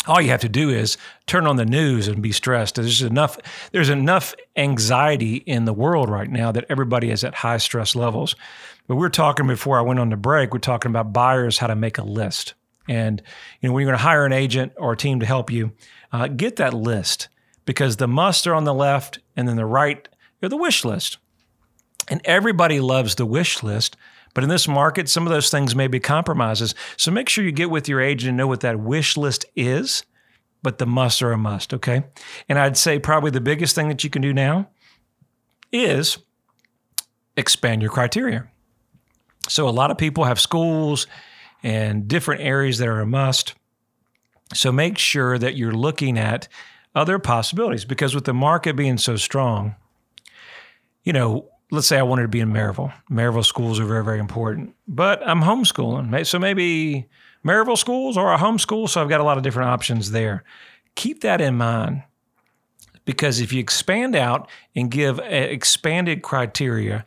all 0.06 0.20
you 0.20 0.28
have 0.28 0.40
to 0.42 0.48
do 0.48 0.68
is 0.68 0.98
turn 1.26 1.46
on 1.46 1.56
the 1.56 1.64
news 1.64 2.08
and 2.08 2.22
be 2.22 2.32
stressed. 2.32 2.74
There's 2.74 3.02
enough 3.02 3.38
there's 3.72 3.88
enough 3.88 4.34
anxiety 4.56 5.36
in 5.36 5.64
the 5.64 5.72
world 5.72 6.10
right 6.10 6.30
now 6.30 6.52
that 6.52 6.66
everybody 6.68 7.10
is 7.10 7.24
at 7.24 7.34
high 7.34 7.56
stress 7.56 7.96
levels. 7.96 8.36
But 8.86 8.96
we 8.96 9.06
are 9.06 9.10
talking 9.10 9.46
before 9.46 9.78
I 9.78 9.82
went 9.82 10.00
on 10.00 10.10
the 10.10 10.16
break, 10.16 10.52
we're 10.52 10.58
talking 10.58 10.90
about 10.90 11.12
buyers 11.12 11.58
how 11.58 11.68
to 11.68 11.74
make 11.74 11.96
a 11.96 12.04
list. 12.04 12.54
And 12.88 13.22
you 13.60 13.68
know, 13.68 13.72
when 13.74 13.82
you're 13.82 13.90
going 13.90 13.98
to 13.98 14.04
hire 14.04 14.26
an 14.26 14.32
agent 14.32 14.72
or 14.76 14.92
a 14.92 14.96
team 14.96 15.20
to 15.20 15.26
help 15.26 15.50
you, 15.50 15.72
uh, 16.12 16.28
get 16.28 16.56
that 16.56 16.74
list 16.74 17.28
because 17.64 17.96
the 17.96 18.06
must 18.06 18.46
are 18.46 18.54
on 18.54 18.64
the 18.64 18.74
left 18.74 19.18
and 19.36 19.48
then 19.48 19.56
the 19.56 19.66
right 19.66 20.08
are 20.42 20.48
the 20.48 20.56
wish 20.56 20.84
list. 20.84 21.18
And 22.08 22.20
everybody 22.24 22.80
loves 22.80 23.14
the 23.14 23.24
wish 23.24 23.62
list, 23.62 23.96
But 24.34 24.42
in 24.42 24.50
this 24.50 24.66
market, 24.66 25.08
some 25.08 25.26
of 25.26 25.32
those 25.32 25.48
things 25.48 25.74
may 25.74 25.86
be 25.86 26.00
compromises. 26.00 26.74
So 26.96 27.10
make 27.10 27.28
sure 27.28 27.44
you 27.44 27.52
get 27.52 27.70
with 27.70 27.88
your 27.88 28.00
agent 28.00 28.30
and 28.30 28.36
know 28.36 28.48
what 28.48 28.60
that 28.60 28.80
wish 28.80 29.16
list 29.16 29.46
is, 29.54 30.04
but 30.62 30.78
the 30.78 30.86
must 30.86 31.22
are 31.22 31.32
a 31.32 31.38
must, 31.38 31.72
okay? 31.72 32.04
And 32.48 32.58
I'd 32.58 32.76
say 32.76 32.98
probably 32.98 33.30
the 33.30 33.40
biggest 33.40 33.74
thing 33.76 33.88
that 33.88 34.02
you 34.02 34.10
can 34.10 34.22
do 34.22 34.34
now 34.34 34.68
is 35.72 36.18
expand 37.36 37.80
your 37.80 37.92
criteria. 37.92 38.48
So 39.48 39.68
a 39.68 39.70
lot 39.70 39.90
of 39.90 39.98
people 39.98 40.24
have 40.24 40.40
schools 40.40 41.06
and 41.64 42.06
different 42.06 42.42
areas 42.42 42.78
that 42.78 42.86
are 42.86 43.00
a 43.00 43.06
must. 43.06 43.54
So 44.52 44.70
make 44.70 44.98
sure 44.98 45.38
that 45.38 45.56
you're 45.56 45.72
looking 45.72 46.18
at 46.18 46.46
other 46.94 47.18
possibilities 47.18 47.84
because 47.84 48.14
with 48.14 48.26
the 48.26 48.34
market 48.34 48.76
being 48.76 48.98
so 48.98 49.16
strong, 49.16 49.74
you 51.02 51.12
know, 51.12 51.48
let's 51.70 51.86
say 51.86 51.98
I 51.98 52.02
wanted 52.02 52.22
to 52.22 52.28
be 52.28 52.40
in 52.40 52.52
Maryville. 52.52 52.92
Maryville 53.10 53.44
schools 53.44 53.80
are 53.80 53.86
very, 53.86 54.04
very 54.04 54.20
important, 54.20 54.76
but 54.86 55.26
I'm 55.26 55.40
homeschooling. 55.40 56.26
So 56.26 56.38
maybe 56.38 57.08
Maryville 57.44 57.78
schools 57.78 58.16
or 58.18 58.32
a 58.32 58.38
homeschool. 58.38 58.88
So 58.88 59.00
I've 59.00 59.08
got 59.08 59.20
a 59.20 59.24
lot 59.24 59.38
of 59.38 59.42
different 59.42 59.70
options 59.70 60.10
there. 60.10 60.44
Keep 60.94 61.22
that 61.22 61.40
in 61.40 61.56
mind 61.56 62.02
because 63.06 63.40
if 63.40 63.52
you 63.52 63.60
expand 63.60 64.14
out 64.14 64.50
and 64.76 64.90
give 64.90 65.18
uh, 65.18 65.22
expanded 65.22 66.22
criteria, 66.22 67.06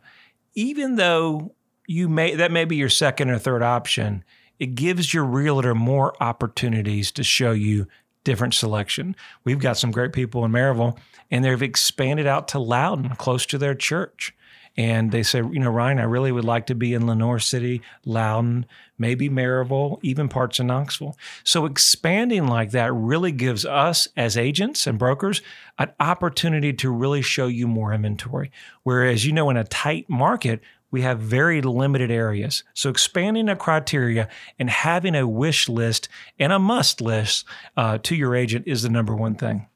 even 0.54 0.96
though 0.96 1.54
you 1.86 2.08
may 2.08 2.34
that 2.34 2.50
may 2.50 2.64
be 2.64 2.76
your 2.76 2.88
second 2.88 3.30
or 3.30 3.38
third 3.38 3.62
option, 3.62 4.24
it 4.58 4.74
gives 4.74 5.14
your 5.14 5.24
realtor 5.24 5.74
more 5.74 6.14
opportunities 6.22 7.10
to 7.12 7.22
show 7.22 7.52
you 7.52 7.86
different 8.24 8.54
selection. 8.54 9.16
We've 9.44 9.58
got 9.58 9.78
some 9.78 9.90
great 9.90 10.12
people 10.12 10.44
in 10.44 10.52
Maryville, 10.52 10.98
and 11.30 11.44
they've 11.44 11.62
expanded 11.62 12.26
out 12.26 12.48
to 12.48 12.58
Loudon, 12.58 13.10
close 13.16 13.46
to 13.46 13.58
their 13.58 13.74
church. 13.74 14.34
And 14.76 15.10
they 15.10 15.24
say, 15.24 15.38
you 15.38 15.58
know, 15.58 15.70
Ryan, 15.70 15.98
I 15.98 16.04
really 16.04 16.30
would 16.30 16.44
like 16.44 16.66
to 16.66 16.74
be 16.76 16.94
in 16.94 17.06
Lenoir 17.06 17.40
City, 17.40 17.82
Loudon, 18.04 18.64
maybe 18.96 19.28
Maryville, 19.28 19.98
even 20.02 20.28
parts 20.28 20.60
of 20.60 20.66
Knoxville. 20.66 21.16
So 21.42 21.66
expanding 21.66 22.46
like 22.46 22.70
that 22.70 22.92
really 22.94 23.32
gives 23.32 23.64
us 23.64 24.06
as 24.16 24.36
agents 24.36 24.86
and 24.86 24.96
brokers 24.96 25.42
an 25.78 25.90
opportunity 25.98 26.72
to 26.74 26.90
really 26.90 27.22
show 27.22 27.48
you 27.48 27.66
more 27.66 27.92
inventory. 27.92 28.52
Whereas, 28.84 29.26
you 29.26 29.32
know, 29.32 29.50
in 29.50 29.56
a 29.56 29.64
tight 29.64 30.08
market, 30.08 30.60
we 30.90 31.02
have 31.02 31.18
very 31.18 31.60
limited 31.60 32.10
areas. 32.10 32.62
So 32.74 32.90
expanding 32.90 33.48
a 33.48 33.56
criteria 33.56 34.28
and 34.58 34.70
having 34.70 35.14
a 35.14 35.28
wish 35.28 35.68
list 35.68 36.08
and 36.38 36.52
a 36.52 36.58
must 36.58 37.00
list 37.00 37.44
uh, 37.76 37.98
to 38.04 38.14
your 38.14 38.34
agent 38.34 38.66
is 38.66 38.82
the 38.82 38.88
number 38.88 39.14
one 39.14 39.34
thing. 39.34 39.66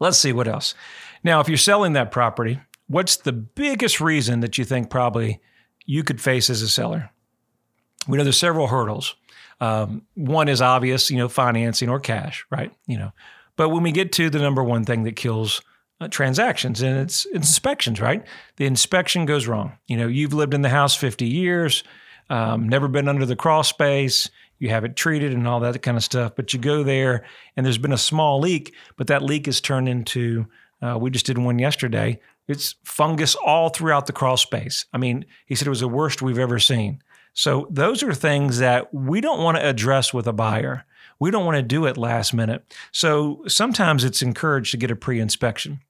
Let's 0.00 0.18
see 0.18 0.32
what 0.32 0.48
else. 0.48 0.74
Now, 1.22 1.40
if 1.40 1.48
you're 1.48 1.56
selling 1.56 1.94
that 1.94 2.10
property, 2.10 2.60
what's 2.88 3.16
the 3.16 3.32
biggest 3.32 4.00
reason 4.00 4.40
that 4.40 4.58
you 4.58 4.64
think 4.64 4.90
probably 4.90 5.40
you 5.84 6.02
could 6.02 6.20
face 6.20 6.50
as 6.50 6.62
a 6.62 6.68
seller? 6.68 7.10
We 8.08 8.18
know 8.18 8.24
there's 8.24 8.38
several 8.38 8.68
hurdles. 8.68 9.14
Um, 9.60 10.02
one 10.14 10.48
is 10.48 10.60
obvious, 10.60 11.10
you 11.10 11.16
know, 11.16 11.28
financing 11.28 11.88
or 11.88 11.98
cash, 11.98 12.44
right? 12.50 12.72
You 12.86 12.98
know, 12.98 13.12
but 13.56 13.70
when 13.70 13.82
we 13.82 13.90
get 13.90 14.12
to 14.12 14.28
the 14.28 14.38
number 14.38 14.62
one 14.62 14.84
thing 14.84 15.04
that 15.04 15.16
kills 15.16 15.62
uh, 16.00 16.08
transactions 16.08 16.82
and 16.82 16.98
it's 16.98 17.24
inspections, 17.26 18.00
right? 18.00 18.24
The 18.56 18.66
inspection 18.66 19.26
goes 19.26 19.46
wrong. 19.46 19.72
You 19.86 19.96
know, 19.96 20.08
you've 20.08 20.34
lived 20.34 20.54
in 20.54 20.62
the 20.62 20.68
house 20.68 20.94
50 20.94 21.26
years, 21.26 21.84
um, 22.28 22.68
never 22.68 22.88
been 22.88 23.08
under 23.08 23.24
the 23.26 23.36
crawl 23.36 23.62
space, 23.62 24.28
you 24.58 24.70
have 24.70 24.84
it 24.84 24.96
treated 24.96 25.32
and 25.32 25.46
all 25.46 25.60
that 25.60 25.80
kind 25.82 25.96
of 25.96 26.04
stuff, 26.04 26.32
but 26.34 26.52
you 26.52 26.58
go 26.58 26.82
there 26.82 27.24
and 27.56 27.64
there's 27.64 27.78
been 27.78 27.92
a 27.92 27.98
small 27.98 28.40
leak, 28.40 28.74
but 28.96 29.06
that 29.08 29.22
leak 29.22 29.48
is 29.48 29.60
turned 29.60 29.88
into, 29.88 30.46
uh, 30.82 30.98
we 31.00 31.10
just 31.10 31.26
did 31.26 31.38
one 31.38 31.58
yesterday. 31.58 32.18
It's 32.48 32.76
fungus 32.84 33.34
all 33.34 33.68
throughout 33.68 34.06
the 34.06 34.12
crawl 34.12 34.36
space. 34.36 34.86
I 34.92 34.98
mean, 34.98 35.26
he 35.46 35.54
said 35.54 35.66
it 35.66 35.70
was 35.70 35.80
the 35.80 35.88
worst 35.88 36.22
we've 36.22 36.38
ever 36.38 36.58
seen. 36.58 37.02
So 37.34 37.66
those 37.70 38.02
are 38.02 38.14
things 38.14 38.58
that 38.58 38.92
we 38.94 39.20
don't 39.20 39.42
want 39.42 39.58
to 39.58 39.68
address 39.68 40.14
with 40.14 40.26
a 40.26 40.32
buyer. 40.32 40.86
We 41.18 41.30
don't 41.30 41.44
want 41.44 41.56
to 41.56 41.62
do 41.62 41.86
it 41.86 41.96
last 41.96 42.34
minute. 42.34 42.74
So 42.92 43.42
sometimes 43.46 44.04
it's 44.04 44.22
encouraged 44.22 44.70
to 44.72 44.76
get 44.76 44.90
a 44.90 44.96
pre 44.96 45.20
inspection. 45.20 45.80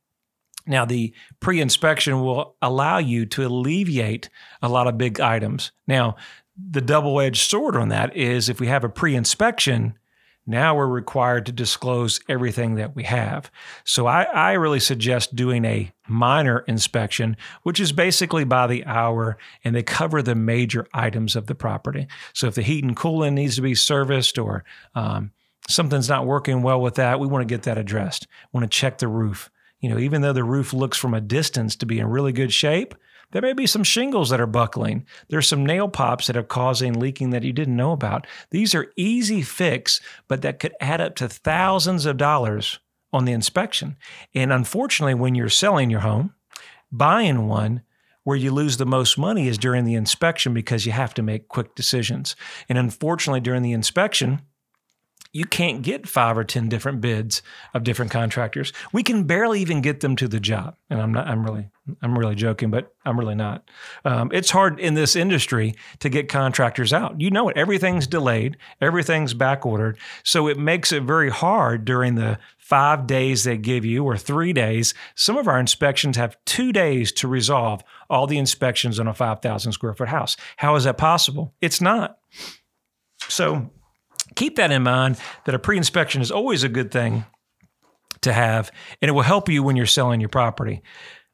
Now, 0.67 0.85
the 0.85 1.15
pre 1.41 1.61
inspection 1.61 2.23
will 2.23 2.57
allow 2.61 2.99
you 2.99 3.27
to 3.27 3.47
alleviate 3.47 4.29
a 4.63 4.69
lot 4.69 4.87
of 4.87 4.99
big 4.99 5.21
items. 5.21 5.73
Now, 5.87 6.17
the 6.57 6.81
double 6.81 7.21
edged 7.21 7.49
sword 7.49 7.77
on 7.77 7.89
that 7.91 8.17
is 8.17 8.49
if 8.49 8.61
we 8.61 8.67
have 8.67 8.85
a 8.85 8.89
pre 8.89 9.15
inspection, 9.15 9.99
now 10.47 10.77
we're 10.77 10.87
required 10.87 11.47
to 11.47 11.53
disclose 11.53 12.21
everything 12.29 12.77
that 12.77 12.95
we 12.95 13.03
have. 13.03 13.51
So 13.85 14.07
I, 14.07 14.23
I, 14.25 14.53
really 14.53 14.79
suggest 14.79 15.35
doing 15.35 15.65
a 15.65 15.93
minor 16.07 16.61
inspection, 16.61 17.37
which 17.65 17.81
is 17.81 17.91
basically 17.91 18.45
by 18.45 18.69
the 18.69 18.85
hour, 18.87 19.39
and 19.65 19.75
they 19.75 19.83
cover 19.83 20.23
the 20.23 20.37
major 20.37 20.87
items 20.95 21.35
of 21.35 21.47
the 21.47 21.55
property. 21.55 22.07
So 22.33 22.47
if 22.47 22.55
the 22.55 22.63
heat 22.63 22.85
and 22.85 22.97
cooling 22.97 23.35
needs 23.35 23.57
to 23.57 23.63
be 23.63 23.75
serviced 23.75 24.39
or 24.39 24.65
um, 24.95 25.33
something's 25.69 26.09
not 26.09 26.27
working 26.27 26.63
well 26.63 26.81
with 26.81 26.95
that, 26.95 27.19
we 27.19 27.27
want 27.27 27.43
to 27.43 27.53
get 27.53 27.65
that 27.65 27.79
addressed. 27.79 28.29
We 28.53 28.61
want 28.61 28.71
to 28.71 28.77
check 28.79 28.99
the 28.99 29.09
roof. 29.09 29.51
You 29.81 29.91
know, 29.91 29.99
even 29.99 30.23
though 30.23 30.33
the 30.33 30.45
roof 30.45 30.73
looks 30.73 30.97
from 30.97 31.13
a 31.13 31.21
distance 31.21 31.77
to 31.77 31.87
be 31.87 31.99
in 31.99 32.07
really 32.07 32.33
good 32.33 32.53
shape, 32.53 32.95
there 33.33 33.43
may 33.43 33.53
be 33.53 33.67
some 33.67 33.85
shingles 33.85 34.31
that 34.31 34.41
are 34.41 34.47
buckling. 34.47 35.05
There's 35.29 35.49
some 35.49 35.67
nail 35.67 35.89
pops 35.89 36.27
that 36.27 36.37
are 36.37 36.43
causing 36.43 36.95
leaking 36.95 37.31
that 37.31 37.43
you 37.43 37.53
didn't 37.53 37.77
know 37.77 37.93
about. 37.93 38.27
These 38.51 38.75
are 38.75 38.93
easy 38.97 39.43
fix, 39.43 40.01
but 40.29 40.43
that 40.43 40.59
could 40.59 40.75
add 40.81 41.01
up 41.01 41.17
to 41.17 41.29
thousands 41.29 42.07
of 42.07 42.17
dollars 42.17 42.79
on 43.13 43.25
the 43.25 43.33
inspection. 43.33 43.97
And 44.35 44.53
unfortunately, 44.53 45.15
when 45.15 45.35
you're 45.35 45.49
selling 45.49 45.91
your 45.91 46.01
home, 46.01 46.35
buying 46.93 47.49
one, 47.49 47.83
where 48.25 48.37
you 48.37 48.51
lose 48.51 48.77
the 48.77 48.85
most 48.85 49.17
money 49.17 49.47
is 49.47 49.57
during 49.57 49.85
the 49.85 49.95
inspection 49.95 50.53
because 50.53 50.85
you 50.85 50.91
have 50.91 51.15
to 51.15 51.23
make 51.23 51.47
quick 51.47 51.77
decisions. 51.77 52.35
And 52.69 52.77
unfortunately, 52.77 53.41
during 53.41 53.63
the 53.63 53.73
inspection, 53.73 54.43
you 55.37 55.45
can't 55.45 55.83
get 55.83 56.09
five 56.09 56.39
or 56.39 56.45
10 56.45 56.71
different 56.71 57.03
bids 57.03 57.43
of 57.75 57.85
different 57.85 58.11
contractors. 58.11 58.73
We 58.91 59.03
can 59.03 59.25
barely 59.25 59.61
even 59.61 59.83
get 59.83 60.01
them 60.01 60.17
to 60.17 60.27
the 60.27 60.41
job. 60.41 60.77
And 60.89 60.99
I'm 61.01 61.13
not, 61.13 61.29
I'm 61.29 61.45
really, 61.45 61.69
I'm 62.01 62.19
really 62.19 62.35
joking, 62.35 62.71
but 62.71 62.95
I'm 63.05 63.21
really 63.21 63.35
not. 63.35 63.69
Um, 64.07 64.31
it's 64.33 64.51
hard 64.51 64.81
in 64.81 64.95
this 64.95 65.15
industry 65.15 65.75
to 65.99 66.09
get 66.09 66.31
contractors 66.31 66.95
out. 66.95 67.21
You 67.21 67.31
know 67.31 67.51
it. 67.51 67.57
Everything's 67.59 68.07
delayed, 68.07 68.57
everything's 68.81 69.35
back 69.35 69.67
ordered. 69.67 69.99
So 70.25 70.49
it 70.49 70.59
makes 70.59 70.91
it 70.91 71.03
very 71.03 71.29
hard 71.29 71.85
during 71.85 72.15
the 72.15 72.39
five 72.57 73.07
days 73.07 73.45
they 73.45 73.59
give 73.59 73.85
you 73.85 74.05
or 74.05 74.17
three 74.17 74.55
days. 74.55 74.95
Some 75.15 75.37
of 75.37 75.47
our 75.49 75.61
inspections 75.61 76.17
have 76.17 76.43
two 76.47 76.73
days 76.73 77.13
to 77.13 77.29
resolve 77.29 77.83
all 78.09 78.27
the 78.27 78.39
inspections 78.39 78.99
on 78.99 79.07
a 79.07 79.13
5,000 79.13 79.73
square 79.73 79.93
foot 79.93 80.09
house. 80.09 80.39
How 80.57 80.77
is 80.77 80.85
that 80.85 80.97
possible? 80.97 81.53
It's 81.61 81.83
not. 81.83 82.19
So 83.29 83.71
keep 84.35 84.57
that 84.57 84.73
in 84.73 84.83
mind 84.83 85.19
that 85.45 85.55
a 85.55 85.59
pre 85.59 85.77
inspection 85.77 86.21
is 86.23 86.31
always 86.31 86.65
a 86.65 86.69
good 86.69 86.91
thing 86.91 87.25
to 88.23 88.33
have, 88.33 88.71
and 89.01 89.09
it 89.09 89.13
will 89.13 89.23
help 89.23 89.49
you 89.49 89.63
when 89.63 89.77
you're 89.77 89.87
selling 89.87 90.21
your 90.21 90.29
property. 90.29 90.83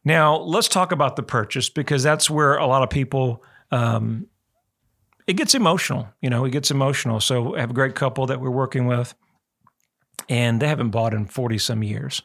Now, 0.05 0.37
let's 0.39 0.69
talk 0.69 0.93
about 0.93 1.17
the 1.17 1.23
purchase 1.23 1.69
because 1.69 2.03
that's 2.03 2.29
where 2.29 2.57
a 2.57 2.67
lot 2.67 2.83
of 2.83 2.91
people. 2.91 3.43
Um, 3.71 4.27
it 5.27 5.35
gets 5.35 5.55
emotional, 5.55 6.09
you 6.21 6.29
know, 6.29 6.45
it 6.45 6.51
gets 6.51 6.73
emotional. 6.73 7.21
So 7.21 7.55
I 7.57 7.61
have 7.61 7.71
a 7.71 7.75
great 7.75 7.95
couple 7.95 8.27
that 8.27 8.41
we're 8.41 8.51
working 8.51 8.87
with 8.87 9.15
and 10.29 10.61
they 10.61 10.69
haven't 10.69 10.91
bought 10.91 11.15
in 11.15 11.27
40 11.27 11.59
some 11.59 11.83
years. 11.83 12.23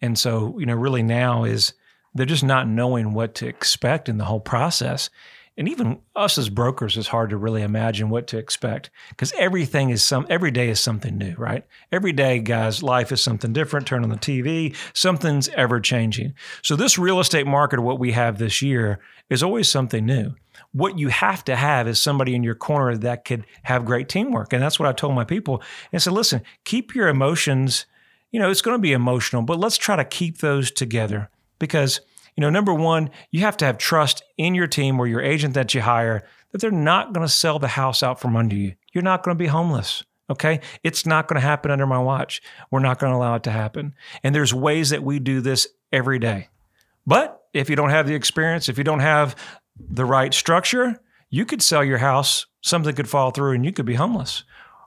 And 0.00 0.18
so, 0.18 0.58
you 0.58 0.66
know, 0.66 0.74
really 0.74 1.02
now 1.02 1.44
is 1.44 1.74
they're 2.14 2.26
just 2.26 2.44
not 2.44 2.68
knowing 2.68 3.12
what 3.12 3.34
to 3.36 3.46
expect 3.46 4.08
in 4.08 4.18
the 4.18 4.24
whole 4.24 4.40
process 4.40 5.10
and 5.60 5.68
even 5.68 6.00
us 6.16 6.38
as 6.38 6.48
brokers 6.48 6.96
is 6.96 7.08
hard 7.08 7.28
to 7.28 7.36
really 7.36 7.60
imagine 7.60 8.08
what 8.08 8.26
to 8.26 8.38
expect 8.38 8.88
because 9.10 9.30
everything 9.38 9.90
is 9.90 10.02
some 10.02 10.26
every 10.30 10.50
day 10.50 10.70
is 10.70 10.80
something 10.80 11.18
new 11.18 11.34
right? 11.36 11.66
Every 11.92 12.12
day 12.12 12.38
guys 12.38 12.82
life 12.82 13.12
is 13.12 13.22
something 13.22 13.52
different 13.52 13.86
turn 13.86 14.02
on 14.02 14.08
the 14.08 14.16
tv 14.16 14.74
something's 14.94 15.50
ever 15.50 15.78
changing. 15.78 16.32
So 16.62 16.76
this 16.76 16.98
real 16.98 17.20
estate 17.20 17.46
market 17.46 17.82
what 17.82 17.98
we 17.98 18.12
have 18.12 18.38
this 18.38 18.62
year 18.62 19.00
is 19.28 19.42
always 19.42 19.70
something 19.70 20.06
new. 20.06 20.34
What 20.72 20.98
you 20.98 21.08
have 21.08 21.44
to 21.44 21.56
have 21.56 21.86
is 21.86 22.00
somebody 22.00 22.34
in 22.34 22.42
your 22.42 22.54
corner 22.54 22.96
that 22.96 23.26
could 23.26 23.44
have 23.64 23.84
great 23.84 24.08
teamwork 24.08 24.54
and 24.54 24.62
that's 24.62 24.80
what 24.80 24.88
i 24.88 24.92
told 24.92 25.14
my 25.14 25.24
people. 25.24 25.62
And 25.92 26.02
said 26.02 26.14
listen 26.14 26.40
keep 26.64 26.94
your 26.94 27.08
emotions 27.08 27.84
you 28.30 28.40
know 28.40 28.50
it's 28.50 28.62
going 28.62 28.78
to 28.78 28.82
be 28.82 28.94
emotional 28.94 29.42
but 29.42 29.60
let's 29.60 29.76
try 29.76 29.96
to 29.96 30.06
keep 30.06 30.38
those 30.38 30.70
together 30.70 31.28
because 31.58 32.00
you 32.36 32.40
know, 32.40 32.50
number 32.50 32.72
one, 32.72 33.10
you 33.30 33.40
have 33.40 33.56
to 33.58 33.64
have 33.64 33.78
trust 33.78 34.22
in 34.36 34.54
your 34.54 34.66
team 34.66 34.98
or 34.98 35.06
your 35.06 35.20
agent 35.20 35.54
that 35.54 35.74
you 35.74 35.80
hire 35.80 36.24
that 36.52 36.60
they're 36.60 36.70
not 36.70 37.12
going 37.12 37.26
to 37.26 37.32
sell 37.32 37.58
the 37.58 37.68
house 37.68 38.02
out 38.02 38.20
from 38.20 38.36
under 38.36 38.56
you. 38.56 38.74
You're 38.92 39.04
not 39.04 39.22
going 39.22 39.36
to 39.36 39.38
be 39.38 39.48
homeless. 39.48 40.02
Okay. 40.28 40.60
It's 40.84 41.06
not 41.06 41.26
going 41.26 41.40
to 41.40 41.46
happen 41.46 41.70
under 41.70 41.86
my 41.86 41.98
watch. 41.98 42.40
We're 42.70 42.80
not 42.80 42.98
going 42.98 43.12
to 43.12 43.16
allow 43.16 43.34
it 43.34 43.42
to 43.44 43.50
happen. 43.50 43.94
And 44.22 44.34
there's 44.34 44.54
ways 44.54 44.90
that 44.90 45.02
we 45.02 45.18
do 45.18 45.40
this 45.40 45.66
every 45.92 46.18
day. 46.18 46.48
But 47.06 47.42
if 47.52 47.68
you 47.68 47.76
don't 47.76 47.90
have 47.90 48.06
the 48.06 48.14
experience, 48.14 48.68
if 48.68 48.78
you 48.78 48.84
don't 48.84 49.00
have 49.00 49.34
the 49.78 50.04
right 50.04 50.32
structure, 50.32 51.00
you 51.30 51.44
could 51.44 51.62
sell 51.62 51.82
your 51.82 51.98
house, 51.98 52.46
something 52.60 52.94
could 52.94 53.08
fall 53.08 53.32
through, 53.32 53.54
and 53.54 53.64
you 53.64 53.72
could 53.72 53.86
be 53.86 53.94
homeless. 53.94 54.44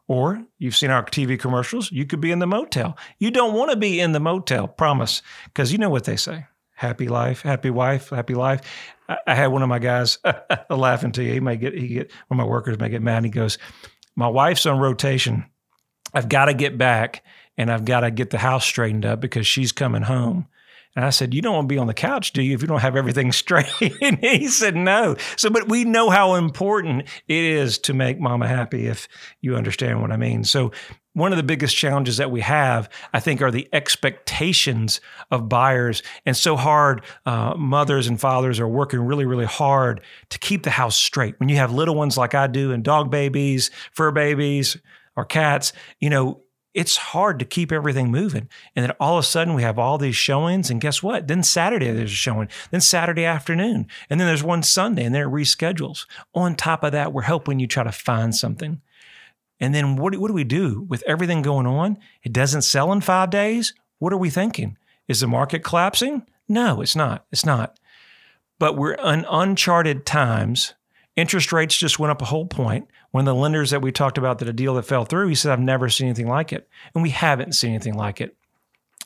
Or 0.07 0.45
you've 0.59 0.75
seen 0.75 0.91
our 0.91 1.03
TV 1.03 1.39
commercials, 1.39 1.91
you 1.91 2.05
could 2.05 2.21
be 2.21 2.31
in 2.31 2.39
the 2.39 2.47
motel. 2.47 2.97
You 3.19 3.31
don't 3.31 3.53
want 3.53 3.71
to 3.71 3.77
be 3.77 3.99
in 3.99 4.11
the 4.11 4.19
motel, 4.19 4.67
promise, 4.67 5.21
because 5.45 5.71
you 5.71 5.77
know 5.77 5.89
what 5.89 6.03
they 6.03 6.17
say 6.17 6.45
happy 6.83 7.07
life, 7.07 7.41
happy 7.41 7.69
wife, 7.69 8.09
happy 8.09 8.35
life. 8.35 8.61
I, 9.09 9.17
I 9.25 9.35
had 9.35 9.47
one 9.47 9.63
of 9.63 9.69
my 9.69 9.79
guys 9.79 10.19
laughing 10.69 11.13
to 11.13 11.23
you. 11.23 11.33
He 11.33 11.39
might 11.39 11.59
get 11.59 11.73
he 11.73 11.87
get 11.87 12.11
one 12.27 12.39
of 12.39 12.45
my 12.45 12.49
workers 12.49 12.79
may 12.79 12.89
get 12.89 13.01
mad. 13.01 13.17
And 13.17 13.25
He 13.25 13.31
goes, 13.31 13.57
"My 14.15 14.27
wife's 14.27 14.65
on 14.65 14.79
rotation. 14.79 15.45
I've 16.13 16.29
got 16.29 16.45
to 16.45 16.53
get 16.53 16.77
back 16.77 17.23
and 17.57 17.71
I've 17.71 17.85
got 17.85 18.01
to 18.01 18.11
get 18.11 18.29
the 18.29 18.37
house 18.37 18.65
straightened 18.65 19.05
up 19.05 19.19
because 19.19 19.47
she's 19.47 19.71
coming 19.71 20.03
home." 20.03 20.47
And 20.95 21.03
I 21.03 21.09
said, 21.09 21.33
You 21.33 21.41
don't 21.41 21.55
want 21.55 21.69
to 21.69 21.73
be 21.73 21.79
on 21.79 21.87
the 21.87 21.93
couch, 21.93 22.33
do 22.33 22.43
you, 22.43 22.53
if 22.53 22.61
you 22.61 22.67
don't 22.67 22.81
have 22.81 22.95
everything 22.95 23.31
straight? 23.31 23.67
and 24.01 24.19
he 24.19 24.47
said, 24.47 24.75
No. 24.75 25.15
So, 25.37 25.49
but 25.49 25.67
we 25.67 25.85
know 25.85 26.09
how 26.09 26.35
important 26.35 27.07
it 27.27 27.43
is 27.43 27.79
to 27.79 27.93
make 27.93 28.19
mama 28.19 28.47
happy 28.47 28.85
if 28.85 29.07
you 29.41 29.55
understand 29.55 30.01
what 30.01 30.11
I 30.11 30.17
mean. 30.17 30.43
So, 30.43 30.71
one 31.13 31.31
of 31.31 31.37
the 31.37 31.43
biggest 31.43 31.75
challenges 31.75 32.17
that 32.17 32.31
we 32.31 32.41
have, 32.41 32.89
I 33.13 33.19
think, 33.19 33.41
are 33.41 33.51
the 33.51 33.69
expectations 33.71 34.99
of 35.31 35.47
buyers. 35.47 36.01
And 36.25 36.35
so 36.35 36.55
hard, 36.55 37.03
uh, 37.25 37.53
mothers 37.55 38.07
and 38.07 38.19
fathers 38.19 38.59
are 38.59 38.67
working 38.67 38.99
really, 39.01 39.25
really 39.25 39.45
hard 39.45 40.01
to 40.29 40.39
keep 40.39 40.63
the 40.63 40.71
house 40.71 40.97
straight. 40.97 41.39
When 41.39 41.49
you 41.49 41.57
have 41.57 41.71
little 41.71 41.95
ones 41.95 42.17
like 42.17 42.33
I 42.33 42.47
do, 42.47 42.71
and 42.71 42.83
dog 42.83 43.11
babies, 43.11 43.69
fur 43.91 44.11
babies, 44.11 44.77
or 45.15 45.25
cats, 45.25 45.73
you 45.99 46.09
know, 46.09 46.41
it's 46.73 46.97
hard 46.97 47.37
to 47.37 47.45
keep 47.45 47.71
everything 47.71 48.09
moving. 48.09 48.49
And 48.75 48.83
then 48.83 48.91
all 48.99 49.17
of 49.19 49.23
a 49.23 49.27
sudden 49.27 49.53
we 49.53 49.61
have 49.61 49.77
all 49.77 49.99
these 49.99 50.15
showings. 50.15 50.71
And 50.71 50.81
guess 50.81 51.03
what? 51.03 51.27
Then 51.27 51.43
Saturday 51.43 51.91
there's 51.91 52.11
a 52.11 52.15
showing, 52.15 52.49
then 52.71 52.81
Saturday 52.81 53.25
afternoon, 53.25 53.87
and 54.09 54.19
then 54.19 54.27
there's 54.27 54.43
one 54.43 54.63
Sunday, 54.63 55.03
and 55.03 55.13
then 55.13 55.21
it 55.21 55.31
reschedules. 55.31 56.07
On 56.33 56.55
top 56.55 56.83
of 56.83 56.91
that, 56.91 57.13
we're 57.13 57.21
helping 57.21 57.59
you 57.59 57.67
try 57.67 57.83
to 57.83 57.91
find 57.91 58.35
something. 58.35 58.81
And 59.63 59.73
then 59.73 59.95
what, 59.95 60.13
what 60.17 60.27
do 60.27 60.33
we 60.33 60.43
do 60.43 60.85
with 60.89 61.03
everything 61.07 61.41
going 61.41 61.65
on? 61.65 61.97
It 62.21 62.33
doesn't 62.33 62.63
sell 62.63 62.91
in 62.91 62.99
five 62.99 63.29
days. 63.29 63.73
What 63.97 64.11
are 64.11 64.17
we 64.17 64.29
thinking? 64.29 64.77
Is 65.07 65.21
the 65.21 65.27
market 65.27 65.63
collapsing? 65.63 66.23
No, 66.49 66.81
it's 66.81 66.97
not. 66.97 67.25
It's 67.31 67.45
not. 67.45 67.79
But 68.59 68.75
we're 68.75 68.95
in 68.95 69.25
uncharted 69.29 70.05
times. 70.05 70.73
Interest 71.15 71.53
rates 71.53 71.77
just 71.77 71.97
went 71.97 72.11
up 72.11 72.21
a 72.21 72.25
whole 72.25 72.45
point. 72.45 72.89
One 73.11 73.25
of 73.25 73.33
the 73.33 73.39
lenders 73.39 73.69
that 73.69 73.81
we 73.81 73.93
talked 73.93 74.17
about 74.17 74.39
that 74.39 74.49
a 74.49 74.53
deal 74.53 74.73
that 74.73 74.83
fell 74.83 75.05
through, 75.05 75.29
he 75.29 75.35
said, 75.35 75.53
I've 75.53 75.61
never 75.61 75.87
seen 75.87 76.07
anything 76.07 76.27
like 76.27 76.51
it. 76.51 76.67
And 76.93 77.01
we 77.01 77.11
haven't 77.11 77.53
seen 77.53 77.69
anything 77.69 77.95
like 77.95 78.19
it. 78.19 78.35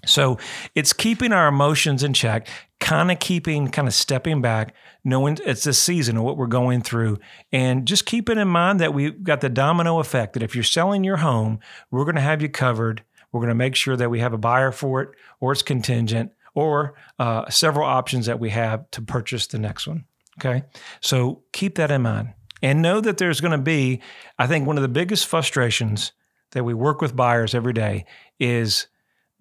So 0.08 0.40
it's 0.74 0.92
keeping 0.92 1.34
our 1.34 1.48
emotions 1.48 2.02
in 2.02 2.14
check, 2.14 2.48
kind 2.88 3.12
of 3.12 3.20
keeping, 3.20 3.68
kind 3.68 3.86
of 3.86 3.94
stepping 3.94 4.42
back, 4.42 4.74
knowing 5.04 5.38
it's 5.46 5.66
this 5.66 5.78
season 5.78 6.16
of 6.16 6.24
what 6.24 6.38
we're 6.38 6.48
going 6.48 6.80
through, 6.82 7.20
and 7.52 7.86
just 7.86 8.06
keeping 8.06 8.38
in 8.38 8.48
mind 8.48 8.80
that 8.80 8.94
we've 8.94 9.24
got 9.24 9.42
the 9.42 9.50
domino 9.50 10.00
effect 10.00 10.32
that 10.32 10.42
if 10.42 10.56
you're 10.56 10.64
selling 10.64 11.04
your 11.04 11.18
home, 11.18 11.60
we're 11.92 12.06
going 12.06 12.16
to 12.16 12.22
have 12.22 12.42
you 12.42 12.48
covered. 12.48 13.04
We're 13.34 13.42
going 13.42 13.50
to 13.50 13.56
make 13.56 13.76
sure 13.76 13.98
that 13.98 14.10
we 14.10 14.22
have 14.22 14.32
a 14.32 14.38
buyer 14.38 14.72
for 14.72 15.02
it, 15.02 15.10
or 15.42 15.52
it's 15.52 15.64
contingent, 15.64 16.32
or 16.56 16.96
uh, 17.20 17.50
several 17.50 17.86
options 17.86 18.26
that 18.28 18.40
we 18.40 18.52
have 18.52 18.90
to 18.92 19.02
purchase 19.02 19.48
the 19.48 19.60
next 19.60 19.86
one. 19.86 20.06
Okay. 20.40 20.64
So 21.02 21.44
keep 21.52 21.76
that 21.76 21.92
in 21.92 22.04
mind. 22.04 22.36
And 22.62 22.82
know 22.82 23.02
that 23.02 23.18
there's 23.18 23.42
going 23.42 23.52
to 23.52 23.58
be, 23.58 24.02
I 24.40 24.48
think, 24.48 24.66
one 24.66 24.78
of 24.78 24.82
the 24.82 24.88
biggest 24.88 25.26
frustrations 25.26 26.14
that 26.54 26.64
we 26.64 26.74
work 26.74 27.02
with 27.02 27.18
buyers 27.18 27.54
every 27.54 27.74
day 27.74 28.06
is 28.40 28.88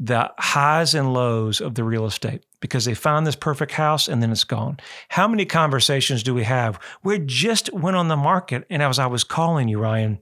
the 0.01 0.33
highs 0.37 0.97
and 0.97 1.15
lows 1.15 1.61
of 1.61 1.77
the 1.77 1.85
real 1.85 2.07
estate 2.07 2.43
because 2.61 2.85
they 2.85 2.95
found 2.95 3.27
this 3.27 3.37
perfect 3.37 3.73
house 3.73 4.09
and 4.09 4.23
then 4.23 4.33
it's 4.33 4.45
gone. 4.45 4.79
How 5.11 5.29
many 5.29 5.45
conversations 5.45 6.23
do 6.23 6.35
we 6.35 6.45
have 6.45 6.81
it 7.05 7.27
just 7.27 7.73
went 7.73 7.97
on 7.97 8.09
the 8.09 8.17
market? 8.17 8.65
And 8.71 8.83
as 8.83 8.99
I 8.99 9.07
was 9.07 9.25
calling 9.25 9.69
you, 9.69 9.79
Ryan, 9.79 10.21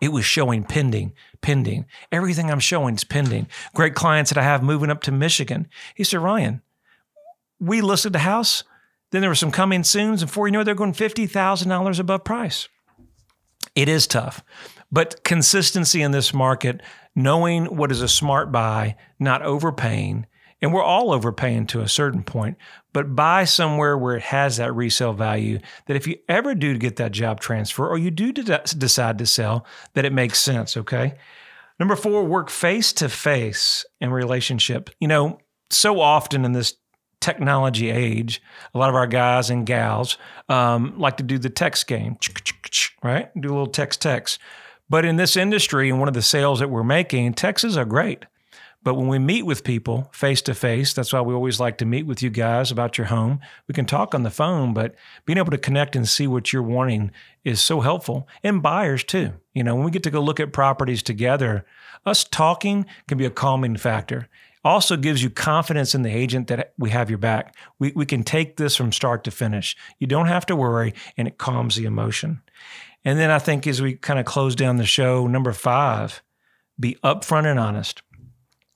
it 0.00 0.08
was 0.08 0.24
showing 0.24 0.64
pending, 0.64 1.12
pending. 1.40 1.86
Everything 2.12 2.50
I'm 2.50 2.60
showing 2.60 2.94
is 2.94 3.04
pending. 3.04 3.48
Great 3.74 3.94
clients 3.94 4.30
that 4.30 4.38
I 4.38 4.44
have 4.44 4.62
moving 4.62 4.90
up 4.90 5.02
to 5.02 5.12
Michigan. 5.12 5.68
He 5.94 6.04
said, 6.04 6.20
Ryan, 6.20 6.62
we 7.60 7.80
listed 7.80 8.12
the 8.12 8.20
house. 8.20 8.64
Then 9.10 9.20
there 9.20 9.30
were 9.30 9.36
some 9.36 9.52
coming 9.52 9.84
soons, 9.84 10.22
and 10.22 10.28
before 10.28 10.48
you 10.48 10.52
know 10.52 10.60
it, 10.60 10.64
they're 10.64 10.74
going 10.74 10.92
$50,000 10.92 12.00
above 12.00 12.24
price. 12.24 12.68
It 13.74 13.88
is 13.88 14.06
tough, 14.06 14.42
but 14.90 15.24
consistency 15.24 16.02
in 16.02 16.10
this 16.12 16.34
market, 16.34 16.80
knowing 17.14 17.76
what 17.76 17.90
is 17.90 18.02
a 18.02 18.08
smart 18.08 18.52
buy, 18.52 18.96
not 19.18 19.42
overpaying, 19.42 20.26
and 20.64 20.72
we're 20.72 20.82
all 20.82 21.12
overpaying 21.12 21.66
to 21.66 21.82
a 21.82 21.88
certain 21.88 22.22
point, 22.22 22.56
but 22.94 23.14
buy 23.14 23.44
somewhere 23.44 23.98
where 23.98 24.16
it 24.16 24.22
has 24.22 24.56
that 24.56 24.74
resale 24.74 25.12
value 25.12 25.58
that 25.86 25.94
if 25.94 26.06
you 26.06 26.16
ever 26.26 26.54
do 26.54 26.78
get 26.78 26.96
that 26.96 27.12
job 27.12 27.38
transfer 27.38 27.86
or 27.86 27.98
you 27.98 28.10
do 28.10 28.32
decide 28.32 29.18
to 29.18 29.26
sell, 29.26 29.66
that 29.92 30.06
it 30.06 30.12
makes 30.14 30.40
sense, 30.40 30.74
okay? 30.78 31.16
Number 31.78 31.96
four, 31.96 32.24
work 32.24 32.48
face 32.48 32.94
to 32.94 33.10
face 33.10 33.84
in 34.00 34.08
relationship. 34.08 34.88
You 35.00 35.08
know, 35.08 35.38
so 35.68 36.00
often 36.00 36.46
in 36.46 36.52
this 36.52 36.72
technology 37.20 37.90
age, 37.90 38.40
a 38.72 38.78
lot 38.78 38.88
of 38.88 38.94
our 38.94 39.06
guys 39.06 39.50
and 39.50 39.66
gals 39.66 40.16
um, 40.48 40.98
like 40.98 41.18
to 41.18 41.22
do 41.22 41.36
the 41.36 41.50
text 41.50 41.86
game, 41.86 42.16
right? 43.02 43.28
Do 43.38 43.48
a 43.48 43.52
little 43.52 43.66
text 43.66 44.00
text. 44.00 44.38
But 44.88 45.04
in 45.04 45.16
this 45.16 45.36
industry 45.36 45.90
and 45.90 45.98
one 45.98 46.08
of 46.08 46.14
the 46.14 46.22
sales 46.22 46.60
that 46.60 46.70
we're 46.70 46.84
making, 46.84 47.34
texts 47.34 47.76
are 47.76 47.84
great. 47.84 48.24
But 48.84 48.94
when 48.94 49.08
we 49.08 49.18
meet 49.18 49.44
with 49.44 49.64
people 49.64 50.10
face 50.12 50.42
to 50.42 50.54
face, 50.54 50.92
that's 50.92 51.12
why 51.12 51.22
we 51.22 51.34
always 51.34 51.58
like 51.58 51.78
to 51.78 51.86
meet 51.86 52.06
with 52.06 52.22
you 52.22 52.30
guys 52.30 52.70
about 52.70 52.96
your 52.96 53.06
home. 53.06 53.40
We 53.66 53.74
can 53.74 53.86
talk 53.86 54.14
on 54.14 54.22
the 54.22 54.30
phone, 54.30 54.74
but 54.74 54.94
being 55.24 55.38
able 55.38 55.50
to 55.50 55.58
connect 55.58 55.96
and 55.96 56.08
see 56.08 56.26
what 56.26 56.52
you're 56.52 56.62
wanting 56.62 57.10
is 57.44 57.60
so 57.62 57.80
helpful. 57.80 58.28
And 58.42 58.62
buyers 58.62 59.02
too. 59.02 59.32
You 59.54 59.64
know, 59.64 59.74
when 59.74 59.84
we 59.84 59.90
get 59.90 60.02
to 60.04 60.10
go 60.10 60.20
look 60.20 60.38
at 60.38 60.52
properties 60.52 61.02
together, 61.02 61.64
us 62.06 62.22
talking 62.22 62.86
can 63.08 63.18
be 63.18 63.24
a 63.24 63.30
calming 63.30 63.76
factor 63.76 64.28
also 64.64 64.96
gives 64.96 65.22
you 65.22 65.28
confidence 65.28 65.94
in 65.94 66.02
the 66.02 66.10
agent 66.10 66.48
that 66.48 66.72
we 66.78 66.90
have 66.90 67.10
your 67.10 67.18
back. 67.18 67.54
We, 67.78 67.92
we 67.94 68.06
can 68.06 68.24
take 68.24 68.56
this 68.56 68.74
from 68.74 68.92
start 68.92 69.22
to 69.24 69.30
finish. 69.30 69.76
You 69.98 70.06
don't 70.06 70.26
have 70.26 70.46
to 70.46 70.56
worry, 70.56 70.94
and 71.16 71.28
it 71.28 71.38
calms 71.38 71.76
the 71.76 71.84
emotion. 71.84 72.40
And 73.04 73.18
then 73.18 73.30
I 73.30 73.38
think 73.38 73.66
as 73.66 73.82
we 73.82 73.94
kind 73.94 74.18
of 74.18 74.24
close 74.24 74.56
down 74.56 74.78
the 74.78 74.86
show, 74.86 75.26
number 75.26 75.52
five, 75.52 76.22
be 76.80 76.96
upfront 77.04 77.44
and 77.44 77.60
honest. 77.60 78.02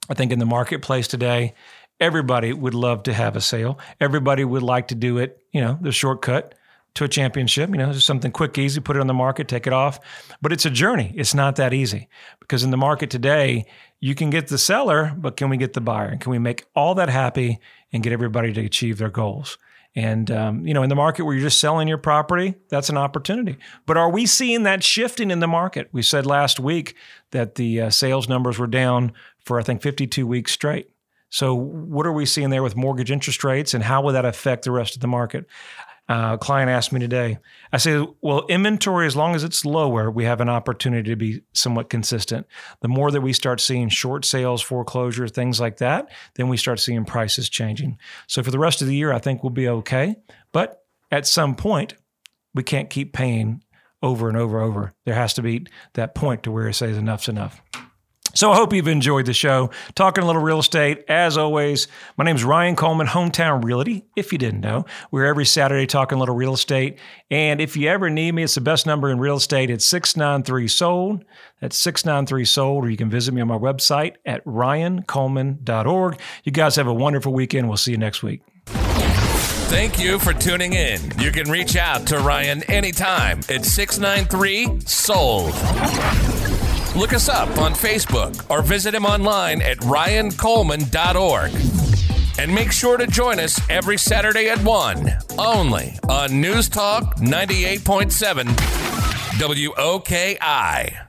I 0.08 0.14
think 0.14 0.32
in 0.32 0.38
the 0.38 0.46
marketplace 0.46 1.08
today, 1.08 1.54
everybody 2.00 2.52
would 2.52 2.74
love 2.74 3.02
to 3.04 3.12
have 3.12 3.36
a 3.36 3.40
sale. 3.40 3.78
Everybody 4.00 4.44
would 4.44 4.62
like 4.62 4.88
to 4.88 4.94
do 4.94 5.18
it, 5.18 5.42
you 5.52 5.60
know, 5.60 5.78
the 5.80 5.92
shortcut 5.92 6.54
to 6.94 7.04
a 7.04 7.08
championship. 7.08 7.70
You 7.70 7.76
know, 7.76 7.92
just 7.92 8.06
something 8.06 8.32
quick, 8.32 8.56
easy, 8.58 8.80
put 8.80 8.96
it 8.96 9.00
on 9.00 9.06
the 9.06 9.14
market, 9.14 9.48
take 9.48 9.66
it 9.66 9.72
off. 9.72 10.00
But 10.40 10.52
it's 10.52 10.66
a 10.66 10.70
journey. 10.70 11.12
It's 11.16 11.34
not 11.34 11.56
that 11.56 11.72
easy 11.72 12.08
because 12.40 12.64
in 12.64 12.70
the 12.70 12.76
market 12.76 13.10
today, 13.10 13.66
you 14.00 14.14
can 14.14 14.30
get 14.30 14.48
the 14.48 14.58
seller, 14.58 15.14
but 15.16 15.36
can 15.36 15.48
we 15.48 15.56
get 15.56 15.72
the 15.72 15.80
buyer? 15.80 16.08
And 16.08 16.20
can 16.20 16.30
we 16.30 16.38
make 16.38 16.66
all 16.74 16.94
that 16.96 17.08
happy 17.08 17.60
and 17.92 18.02
get 18.02 18.12
everybody 18.12 18.52
to 18.52 18.64
achieve 18.64 18.98
their 18.98 19.10
goals? 19.10 19.58
And 19.94 20.30
um, 20.30 20.66
you 20.66 20.74
know, 20.74 20.82
in 20.82 20.88
the 20.88 20.94
market 20.94 21.24
where 21.24 21.34
you're 21.34 21.42
just 21.42 21.60
selling 21.60 21.88
your 21.88 21.98
property, 21.98 22.54
that's 22.68 22.88
an 22.88 22.96
opportunity. 22.96 23.56
But 23.86 23.96
are 23.96 24.10
we 24.10 24.26
seeing 24.26 24.62
that 24.62 24.84
shifting 24.84 25.30
in 25.30 25.40
the 25.40 25.48
market? 25.48 25.88
We 25.92 26.02
said 26.02 26.26
last 26.26 26.60
week 26.60 26.94
that 27.32 27.56
the 27.56 27.82
uh, 27.82 27.90
sales 27.90 28.28
numbers 28.28 28.58
were 28.58 28.66
down 28.66 29.12
for 29.44 29.58
I 29.58 29.62
think 29.62 29.82
52 29.82 30.26
weeks 30.26 30.52
straight. 30.52 30.90
So, 31.30 31.54
what 31.54 32.06
are 32.06 32.12
we 32.12 32.24
seeing 32.24 32.50
there 32.50 32.62
with 32.62 32.76
mortgage 32.76 33.10
interest 33.10 33.44
rates, 33.44 33.74
and 33.74 33.84
how 33.84 34.00
will 34.00 34.12
that 34.12 34.24
affect 34.24 34.64
the 34.64 34.70
rest 34.70 34.94
of 34.94 35.02
the 35.02 35.08
market? 35.08 35.46
Uh, 36.08 36.30
a 36.34 36.38
client 36.38 36.70
asked 36.70 36.90
me 36.90 37.00
today. 37.00 37.38
I 37.70 37.76
say, 37.76 38.06
well, 38.22 38.46
inventory, 38.48 39.06
as 39.06 39.14
long 39.14 39.34
as 39.34 39.44
it's 39.44 39.66
lower, 39.66 40.10
we 40.10 40.24
have 40.24 40.40
an 40.40 40.48
opportunity 40.48 41.10
to 41.10 41.16
be 41.16 41.42
somewhat 41.52 41.90
consistent. 41.90 42.46
The 42.80 42.88
more 42.88 43.10
that 43.10 43.20
we 43.20 43.34
start 43.34 43.60
seeing 43.60 43.90
short 43.90 44.24
sales, 44.24 44.62
foreclosures, 44.62 45.32
things 45.32 45.60
like 45.60 45.76
that, 45.78 46.10
then 46.36 46.48
we 46.48 46.56
start 46.56 46.80
seeing 46.80 47.04
prices 47.04 47.50
changing. 47.50 47.98
So 48.26 48.42
for 48.42 48.50
the 48.50 48.58
rest 48.58 48.80
of 48.80 48.88
the 48.88 48.96
year, 48.96 49.12
I 49.12 49.18
think 49.18 49.42
we'll 49.42 49.50
be 49.50 49.68
okay. 49.68 50.16
But 50.50 50.82
at 51.10 51.26
some 51.26 51.54
point, 51.54 51.94
we 52.54 52.62
can't 52.62 52.88
keep 52.88 53.12
paying 53.12 53.62
over 54.02 54.28
and 54.28 54.36
over 54.36 54.62
and 54.62 54.66
over. 54.66 54.94
There 55.04 55.14
has 55.14 55.34
to 55.34 55.42
be 55.42 55.66
that 55.94 56.14
point 56.14 56.42
to 56.44 56.50
where 56.50 56.68
it 56.68 56.74
says 56.74 56.96
enough's 56.96 57.28
enough. 57.28 57.60
So 58.38 58.52
I 58.52 58.54
hope 58.54 58.72
you've 58.72 58.86
enjoyed 58.86 59.26
the 59.26 59.32
show. 59.32 59.70
Talking 59.96 60.22
a 60.22 60.26
little 60.28 60.40
real 60.40 60.60
estate. 60.60 61.04
As 61.08 61.36
always, 61.36 61.88
my 62.16 62.24
name 62.24 62.36
is 62.36 62.44
Ryan 62.44 62.76
Coleman, 62.76 63.08
Hometown 63.08 63.64
Realty. 63.64 64.04
If 64.14 64.30
you 64.30 64.38
didn't 64.38 64.60
know, 64.60 64.84
we're 65.10 65.24
every 65.24 65.44
Saturday 65.44 65.86
talking 65.86 66.14
a 66.14 66.20
little 66.20 66.36
real 66.36 66.54
estate. 66.54 67.00
And 67.32 67.60
if 67.60 67.76
you 67.76 67.88
ever 67.88 68.08
need 68.08 68.30
me, 68.30 68.44
it's 68.44 68.54
the 68.54 68.60
best 68.60 68.86
number 68.86 69.10
in 69.10 69.18
real 69.18 69.38
estate. 69.38 69.70
It's 69.70 69.84
693 69.86 70.68
Sold. 70.68 71.24
That's 71.60 71.76
693 71.78 72.44
Sold. 72.44 72.84
Or 72.84 72.90
you 72.90 72.96
can 72.96 73.10
visit 73.10 73.34
me 73.34 73.40
on 73.40 73.48
my 73.48 73.58
website 73.58 74.14
at 74.24 74.44
ryancoleman.org. 74.44 76.20
You 76.44 76.52
guys 76.52 76.76
have 76.76 76.86
a 76.86 76.94
wonderful 76.94 77.32
weekend. 77.32 77.66
We'll 77.66 77.76
see 77.76 77.90
you 77.90 77.98
next 77.98 78.22
week. 78.22 78.42
Thank 78.66 79.98
you 79.98 80.20
for 80.20 80.32
tuning 80.32 80.74
in. 80.74 81.00
You 81.18 81.32
can 81.32 81.50
reach 81.50 81.74
out 81.74 82.06
to 82.06 82.20
Ryan 82.20 82.62
anytime 82.70 83.40
at 83.48 83.64
693 83.64 84.82
Sold. 84.82 86.47
Look 86.98 87.12
us 87.12 87.28
up 87.28 87.48
on 87.58 87.74
Facebook 87.74 88.50
or 88.50 88.60
visit 88.60 88.92
him 88.92 89.06
online 89.06 89.62
at 89.62 89.78
ryancoleman.org. 89.78 91.52
And 92.40 92.52
make 92.52 92.72
sure 92.72 92.96
to 92.96 93.06
join 93.06 93.38
us 93.38 93.60
every 93.70 93.98
Saturday 93.98 94.48
at 94.48 94.58
1, 94.64 95.18
only 95.38 95.96
on 96.08 96.40
News 96.40 96.68
Talk 96.68 97.16
98.7 97.18 98.46
WOKI. 99.38 101.07